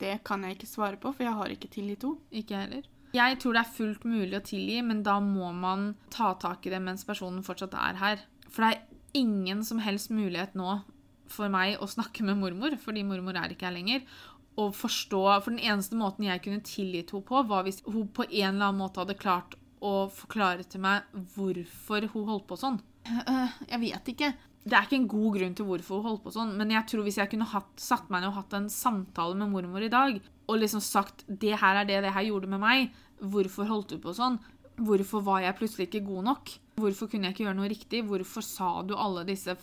[0.00, 2.20] Det kan jeg ikke svare på, for jeg har ikke tilgitt henne.
[2.30, 2.84] Ikke heller.
[3.16, 6.72] Jeg tror det er fullt mulig å tilgi, men da må man ta tak i
[6.74, 8.24] det mens personen fortsatt er her.
[8.50, 10.80] For det er ingen som helst mulighet nå
[11.32, 14.02] for meg å snakke med mormor, fordi mormor er ikke her lenger.
[14.56, 18.24] Og forstå, For den eneste måten jeg kunne tilgitt henne på, var hvis hun på
[18.28, 21.04] en eller annen måte hadde klart å forklare til meg
[21.34, 22.78] hvorfor hun holdt på sånn.
[23.06, 24.30] Øh, Jeg vet ikke.
[24.66, 27.04] Det er ikke en god grunn til hvorfor hun holdt på sånn, men jeg tror
[27.06, 30.18] hvis jeg kunne hatt, satt meg ned og hatt en samtale med mormor i dag,
[30.50, 32.90] og liksom sagt det her er det det her gjorde med meg,
[33.22, 34.40] hvorfor holdt du på sånn,
[34.82, 38.44] hvorfor var jeg plutselig ikke god nok, hvorfor kunne jeg ikke gjøre noe riktig, hvorfor
[38.44, 39.54] sa du alle disse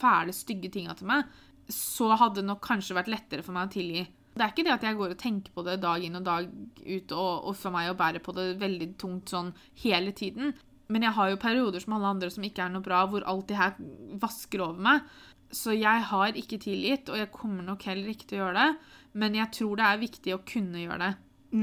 [0.00, 1.26] fæle, stygge tinga til meg,
[1.72, 4.06] så hadde det nok kanskje vært lettere for meg å tilgi.
[4.32, 6.46] Det er ikke det at jeg går og tenker på det dag inn og dag
[6.48, 9.50] ut, og, for meg å bære på det veldig tungt sånn
[9.82, 10.54] hele tiden.
[10.92, 13.48] Men jeg har jo perioder som alle andre som ikke er noe bra, hvor alt
[13.48, 13.76] det her
[14.20, 15.06] vasker over meg.
[15.52, 18.92] Så jeg har ikke tilgitt, og jeg kommer nok heller ikke til å gjøre det.
[19.20, 21.12] Men jeg tror det er viktig å kunne gjøre det.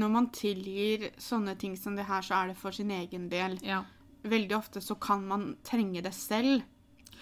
[0.00, 3.56] Når man tilgir sånne ting som det her, så er det for sin egen del.
[3.66, 3.82] Ja.
[4.22, 6.62] Veldig ofte så kan man trenge det selv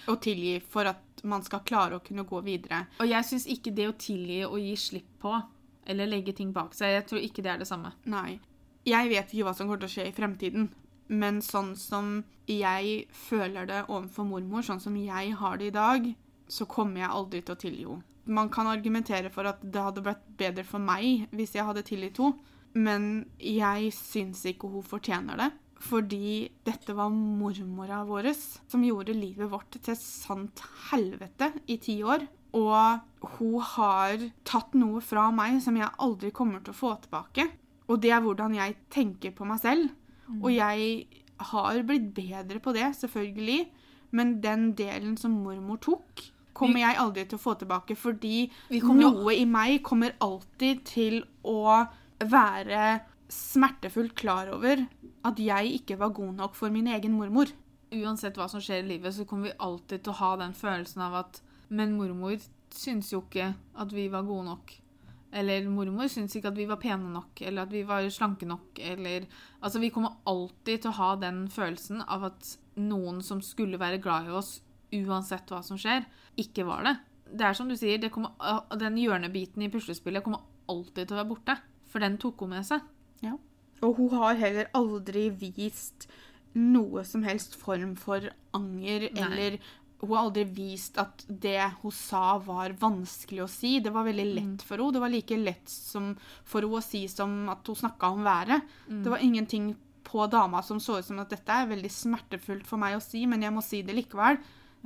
[0.09, 2.85] å tilgi for at man skal klare å kunne gå videre.
[3.01, 5.33] Og jeg syns ikke det å tilgi og gi slipp på,
[5.89, 7.95] eller legge ting bak seg, jeg tror ikke det er det samme.
[8.13, 8.39] Nei.
[8.89, 10.69] Jeg vet ikke hva som kommer til å skje i fremtiden,
[11.09, 16.09] men sånn som jeg føler det overfor mormor, sånn som jeg har det i dag,
[16.49, 18.05] så kommer jeg aldri til å tilgi henne.
[18.29, 22.21] Man kan argumentere for at det hadde blitt bedre for meg hvis jeg hadde tilgitt
[22.21, 22.37] henne,
[22.77, 23.05] men
[23.41, 25.49] jeg syns ikke hun fortjener det.
[25.79, 32.27] Fordi dette var mormora vår som gjorde livet vårt til sant helvete i ti år.
[32.59, 37.47] Og hun har tatt noe fra meg som jeg aldri kommer til å få tilbake.
[37.89, 39.95] Og det er hvordan jeg tenker på meg selv.
[40.43, 41.07] Og jeg
[41.53, 43.61] har blitt bedre på det, selvfølgelig.
[44.11, 46.25] Men den delen som mormor tok,
[46.59, 47.97] kommer jeg aldri til å få tilbake.
[47.99, 48.49] Fordi
[48.83, 51.85] noe i meg kommer alltid til å
[52.19, 54.87] være smertefullt klar over
[55.29, 57.53] at jeg ikke var god nok for min egen mormor.
[57.93, 61.05] Uansett hva som skjer i livet, så kommer vi alltid til å ha den følelsen
[61.05, 62.39] av at Men mormor
[62.73, 64.71] syns jo ikke at vi var gode nok.
[65.33, 68.79] Eller mormor syntes ikke at vi var pene nok, eller at vi var slanke nok,
[68.81, 69.27] eller
[69.61, 73.99] Altså, vi kommer alltid til å ha den følelsen av at noen som skulle være
[74.01, 74.61] glad i oss,
[74.95, 76.07] uansett hva som skjer,
[76.39, 76.95] ikke var det.
[77.29, 78.33] Det er som du sier, det kommer,
[78.79, 81.59] den hjørnebiten i puslespillet kommer alltid til å være borte.
[81.89, 82.85] For den tok hun med seg.
[83.25, 83.35] Ja.
[83.85, 86.09] Og hun har heller aldri vist
[86.59, 89.27] noe som helst form for anger, Nei.
[89.27, 89.59] eller
[90.01, 93.81] hun har aldri vist at det hun sa var vanskelig å si.
[93.83, 94.95] Det var veldig lett for henne.
[94.95, 96.13] Det var like lett som
[96.45, 98.63] for henne å si som at hun snakka om været.
[99.03, 99.73] Det var ingenting
[100.09, 103.27] på dama som så ut som at dette er veldig smertefullt for meg å si,
[103.27, 104.39] men jeg må si det likevel.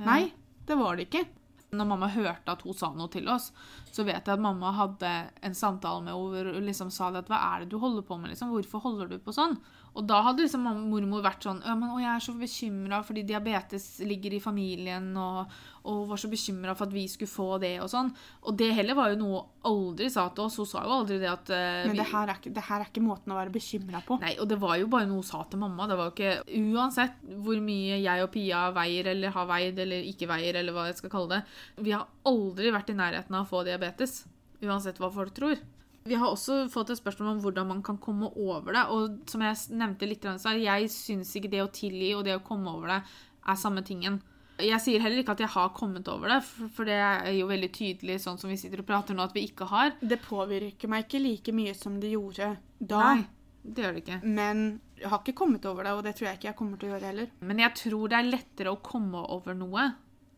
[0.03, 0.33] Nei,
[0.67, 1.25] det var det ikke.
[1.73, 3.51] Når mamma hørte at hun sa noe til oss,
[3.89, 7.23] så vet jeg at mamma hadde en samtale med henne hvor hun liksom sa det
[7.23, 8.51] at hva er det du holder på med, liksom?
[8.53, 9.55] Hvorfor holder du på sånn?
[9.93, 13.23] Og da hadde liksom mormor vært sånn «Ja, men, å, jeg er så bekymra fordi
[13.29, 15.51] diabetes ligger i familien, og,
[15.89, 18.09] og var så bekymra for at vi skulle få det og sånn.
[18.47, 20.57] Og det heller var jo noe hun aldri sa til oss.
[20.59, 22.89] Hun sa jo aldri det at uh, Men det her er ikke, det her er
[22.89, 24.17] ikke måten å være bekymra på.
[24.23, 25.87] Nei, og det var jo bare noe hun sa til mamma.
[25.91, 30.09] Det var jo ikke Uansett hvor mye jeg og Pia veier eller har veid eller
[30.09, 31.41] ikke veier, eller hva jeg skal kalle det.
[31.85, 34.23] Vi har aldri vært i nærheten av å få diabetes.
[34.63, 35.61] Uansett hva folk tror.
[36.03, 38.83] Vi har også fått et spørsmål om hvordan man kan komme over det.
[38.91, 42.43] Og som jeg nevnte litt, så jeg syns ikke det å tilgi og det å
[42.45, 43.01] komme over det
[43.47, 44.19] er samme tingen.
[44.61, 46.39] Jeg sier heller ikke at jeg har kommet over det,
[46.75, 49.47] for det er jo veldig tydelig sånn som vi sitter og prater nå, at vi
[49.47, 49.95] ikke har.
[49.99, 53.01] Det påvirker meg ikke like mye som det gjorde da.
[53.01, 53.23] Nei,
[53.63, 54.19] det gjør det ikke.
[54.27, 54.63] Men
[54.99, 56.93] jeg har ikke kommet over det, og det tror jeg ikke jeg kommer til å
[56.93, 57.31] gjøre heller.
[57.41, 59.87] Men jeg tror det er lettere å komme over noe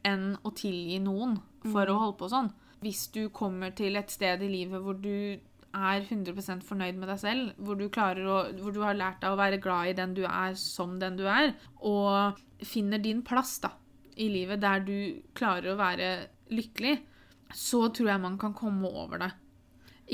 [0.05, 1.35] enn å tilgi noen
[1.65, 2.53] for å holde på sånn.
[2.85, 5.41] Hvis du kommer til et sted i livet hvor du
[5.75, 9.39] er 100% fornøyd med deg selv, hvor du, å, hvor du har lært deg å
[9.39, 11.53] være glad i den du er som den du er,
[11.83, 13.73] og finner din plass da,
[14.15, 14.97] i livet der du
[15.35, 16.13] klarer å være
[16.55, 16.95] lykkelig,
[17.55, 19.31] så tror jeg man kan komme over det.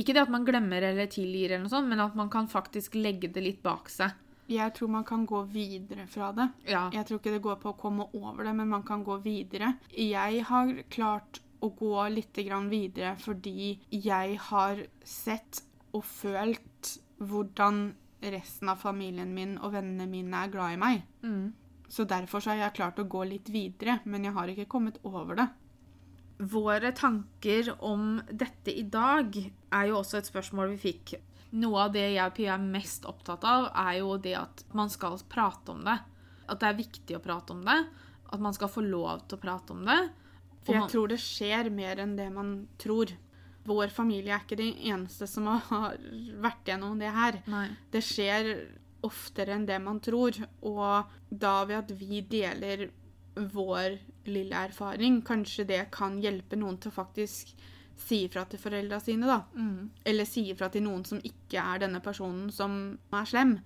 [0.01, 2.95] Ikke det at man glemmer eller tilgir, eller noe sånt, men at man kan faktisk
[2.95, 4.15] legge det litt bak seg.
[4.51, 6.47] Jeg tror man kan gå videre fra det.
[6.67, 6.87] Ja.
[6.93, 9.75] Jeg tror ikke det går på å komme over det, men man kan gå videre.
[9.95, 15.61] Jeg har klart å gå litt grann videre fordi jeg har sett
[15.93, 17.91] og følt hvordan
[18.21, 21.01] resten av familien min og vennene mine er glad i meg.
[21.25, 21.53] Mm.
[21.91, 25.01] Så derfor så har jeg klart å gå litt videre, men jeg har ikke kommet
[25.07, 25.47] over det.
[26.51, 31.15] Våre tanker om dette i dag er jo også et spørsmål vi fikk.
[31.61, 34.89] Noe av det jeg og Pia er mest opptatt av, er jo det at man
[34.89, 35.97] skal prate om det.
[36.47, 37.77] At det er viktig å prate om det.
[38.31, 39.99] At man skal få lov til å prate om det.
[40.61, 43.13] For jeg tror det skjer mer enn det man tror.
[43.65, 45.97] Vår familie er ikke de eneste som har
[46.41, 47.41] vært gjennom det her.
[47.49, 47.67] Nei.
[47.93, 48.53] Det skjer
[49.05, 52.89] oftere enn det man tror, og da ved at vi deler
[53.33, 53.97] vår
[54.29, 57.53] lille erfaring, kanskje det kan hjelpe noen til å faktisk
[58.01, 59.41] si ifra til foreldra sine, da.
[59.55, 59.89] Mm.
[60.05, 63.57] Eller si ifra til noen som ikke er denne personen som er slem.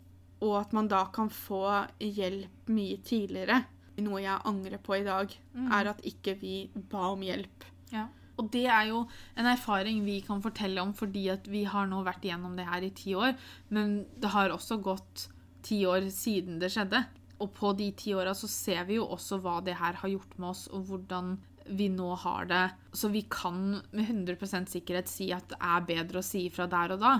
[0.43, 1.63] Og at man da kan få
[2.03, 3.63] hjelp mye tidligere.
[3.97, 5.71] Noe jeg angrer på i dag, Mm.
[5.71, 7.63] er at ikke vi ba om hjelp.
[7.91, 8.07] Ja.
[8.37, 12.03] Og det er jo en erfaring vi kan fortelle om fordi at vi har nå
[12.03, 13.37] vært igjennom det her i ti år.
[13.69, 15.27] Men det har også gått
[15.63, 17.05] ti år siden det skjedde.
[17.39, 20.37] Og på de ti åra så ser vi jo også hva det her har gjort
[20.37, 21.37] med oss, og hvordan
[21.67, 22.71] vi nå har det.
[22.93, 26.91] Så vi kan med 100 sikkerhet si at det er bedre å si ifra der
[26.93, 27.19] og da.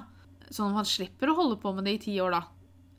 [0.51, 2.43] Sånn at man slipper å holde på med det i ti år, da.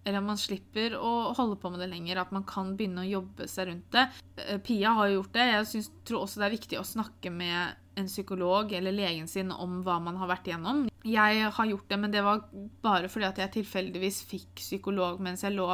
[0.06, 2.20] Eller man slipper å holde på med det lenger.
[2.22, 4.06] At man kan begynne å jobbe seg rundt det.
[4.44, 5.48] Eh, Pia har jo gjort det.
[5.50, 9.50] Jeg synes, tror også det er viktig å snakke med en psykolog eller legen sin
[9.50, 10.84] om hva man har vært igjennom.
[11.06, 12.44] Jeg har gjort det, men det var
[12.84, 15.66] bare fordi at jeg tilfeldigvis fikk psykolog mens jeg lå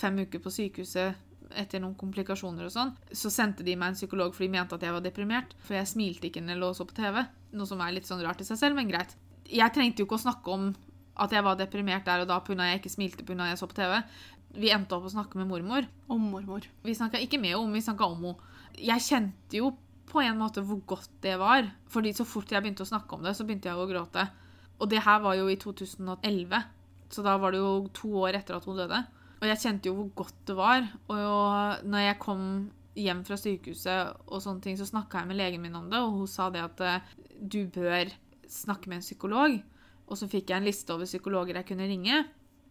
[0.00, 1.26] fem uker på sykehuset
[1.58, 2.92] etter noen komplikasjoner og sånn.
[3.12, 5.56] Så sendte de meg en psykolog fordi de mente at jeg var deprimert.
[5.64, 7.22] For jeg smilte ikke når jeg lå og så på TV.
[7.58, 9.16] Noe som er litt sånn rart i seg selv, men greit.
[9.50, 10.70] Jeg trengte jo ikke å snakke om
[11.20, 12.70] at jeg var deprimert der og da pga.
[12.70, 13.50] jeg ikke smilte pga.
[13.50, 14.00] jeg så på TV.
[14.60, 15.86] Vi endte opp å snakke med mormor.
[16.08, 16.66] Om mormor.
[16.82, 18.50] Vi snakka ikke med henne, vi snakka om henne.
[18.80, 19.74] Jeg kjente jo
[20.10, 21.68] på en måte hvor godt det var.
[21.90, 24.26] Fordi så fort jeg begynte å snakke om det, så begynte jeg å gråte.
[24.80, 26.62] Og det her var jo i 2011,
[27.12, 29.00] så da var det jo to år etter at hun døde.
[29.40, 30.86] Og jeg kjente jo hvor godt det var.
[31.12, 32.44] Og når jeg kom
[32.98, 36.16] hjem fra sykehuset, og sånne ting, så snakka jeg med legen min om det, og
[36.18, 38.10] hun sa det at eh, du bør
[38.50, 39.60] snakke med en psykolog.
[40.10, 42.24] Og så fikk jeg en liste over psykologer jeg kunne ringe,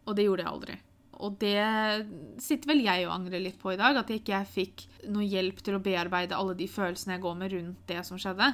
[0.06, 0.78] og det gjorde jeg aldri.
[1.20, 4.86] Og det sitter vel jeg og angrer litt på i dag, at jeg ikke fikk
[5.12, 8.54] noe hjelp til å bearbeide alle de følelsene jeg går med rundt det som skjedde.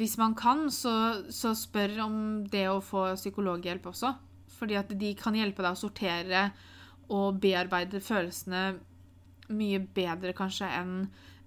[0.00, 0.94] Hvis man kan, så,
[1.34, 2.16] så spør om
[2.48, 4.14] det å få psykologhjelp også.
[4.60, 6.44] Fordi at de kan hjelpe deg å sortere
[7.10, 8.64] og bearbeide følelsene
[9.50, 10.94] mye bedre kanskje enn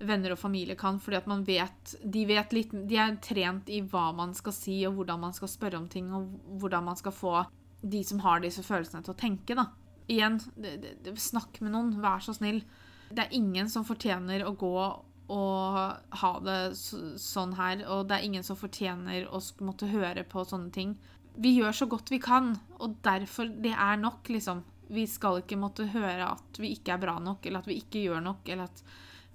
[0.07, 3.81] venner og familie kan, fordi at man vet De vet litt De er trent i
[3.81, 6.27] hva man skal si, og hvordan man skal spørre om ting, og
[6.61, 7.35] hvordan man skal få
[7.83, 9.67] de som har disse følelsene, til å tenke, da.
[10.11, 10.37] Igjen,
[11.19, 11.89] snakk med noen.
[12.03, 12.61] Vær så snill.
[13.11, 14.77] Det er ingen som fortjener å gå
[15.33, 15.77] og
[16.19, 20.43] ha det så, sånn her, og det er ingen som fortjener å måtte høre på
[20.47, 20.97] sånne ting.
[21.39, 24.63] Vi gjør så godt vi kan, og derfor Det er nok, liksom.
[24.93, 28.03] Vi skal ikke måtte høre at vi ikke er bra nok, eller at vi ikke
[28.03, 28.83] gjør nok, eller at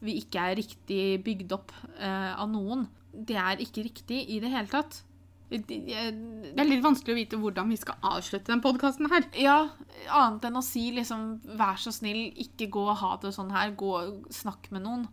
[0.05, 2.86] vi ikke er riktig bygd opp eh, av noen.
[3.12, 5.03] Det er ikke riktig i det hele tatt.
[5.49, 9.24] Det- er litt vanskelig å vite hvordan vi skal avslutte den podkasten her.
[9.32, 9.70] ja,
[10.11, 13.72] annet enn å si liksom vær så snill, ikke gå og ha det sånn her.
[13.72, 15.09] Gå og snakk med noen.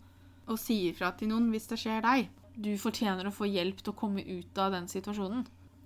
[0.48, 2.30] Og si ifra til noen hvis det skjer deg.
[2.56, 5.46] Du fortjener å få hjelp til å komme ut av den situasjonen.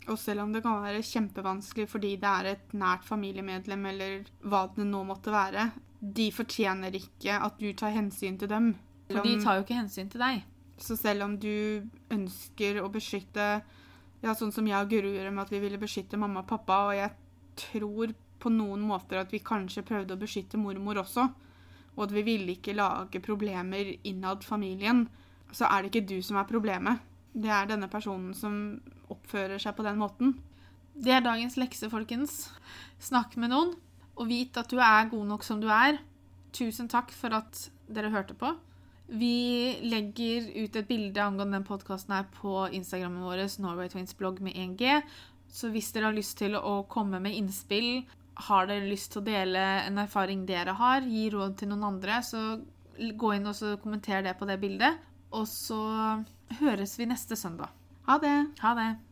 [0.09, 4.67] Og selv om det kan være kjempevanskelig fordi det er et nært familiemedlem, eller hva
[4.75, 5.71] det nå måtte være,
[6.01, 8.75] de fortjener ikke at du tar hensyn til dem.
[9.09, 10.43] For de tar jo ikke hensyn til deg.
[10.79, 11.83] Så selv om du
[12.13, 13.59] ønsker å beskytte
[14.19, 16.79] Ja, sånn som jeg og Guru gjør med at vi ville beskytte mamma og pappa,
[16.89, 17.13] og jeg
[17.59, 21.23] tror på noen måter at vi kanskje prøvde å beskytte mormor også,
[21.95, 25.05] og at vi ville ikke lage problemer innad familien,
[25.55, 26.99] så er det ikke du som er problemet.
[27.31, 28.53] Det er denne personen som
[29.07, 30.35] oppfører seg på den måten.
[30.99, 32.49] Det er dagens lekse, folkens.
[32.99, 33.75] Snakk med noen,
[34.19, 36.01] og vit at du er god nok som du er.
[36.51, 38.51] Tusen takk for at dere hørte på.
[39.09, 44.37] Vi legger ut et bilde angående den podkasten her på Instagrammen vår, Norway Twins blogg
[44.45, 45.01] med 1G.
[45.49, 48.03] Så hvis dere har lyst til å komme med innspill,
[48.49, 52.21] har dere lyst til å dele en erfaring dere har, gi råd til noen andre,
[52.23, 52.61] så
[52.99, 55.01] gå inn og kommenter det på det bildet.
[55.33, 55.81] Og så
[56.61, 57.73] høres vi neste søndag.
[58.05, 58.37] Ha det!
[58.61, 58.89] Ha det.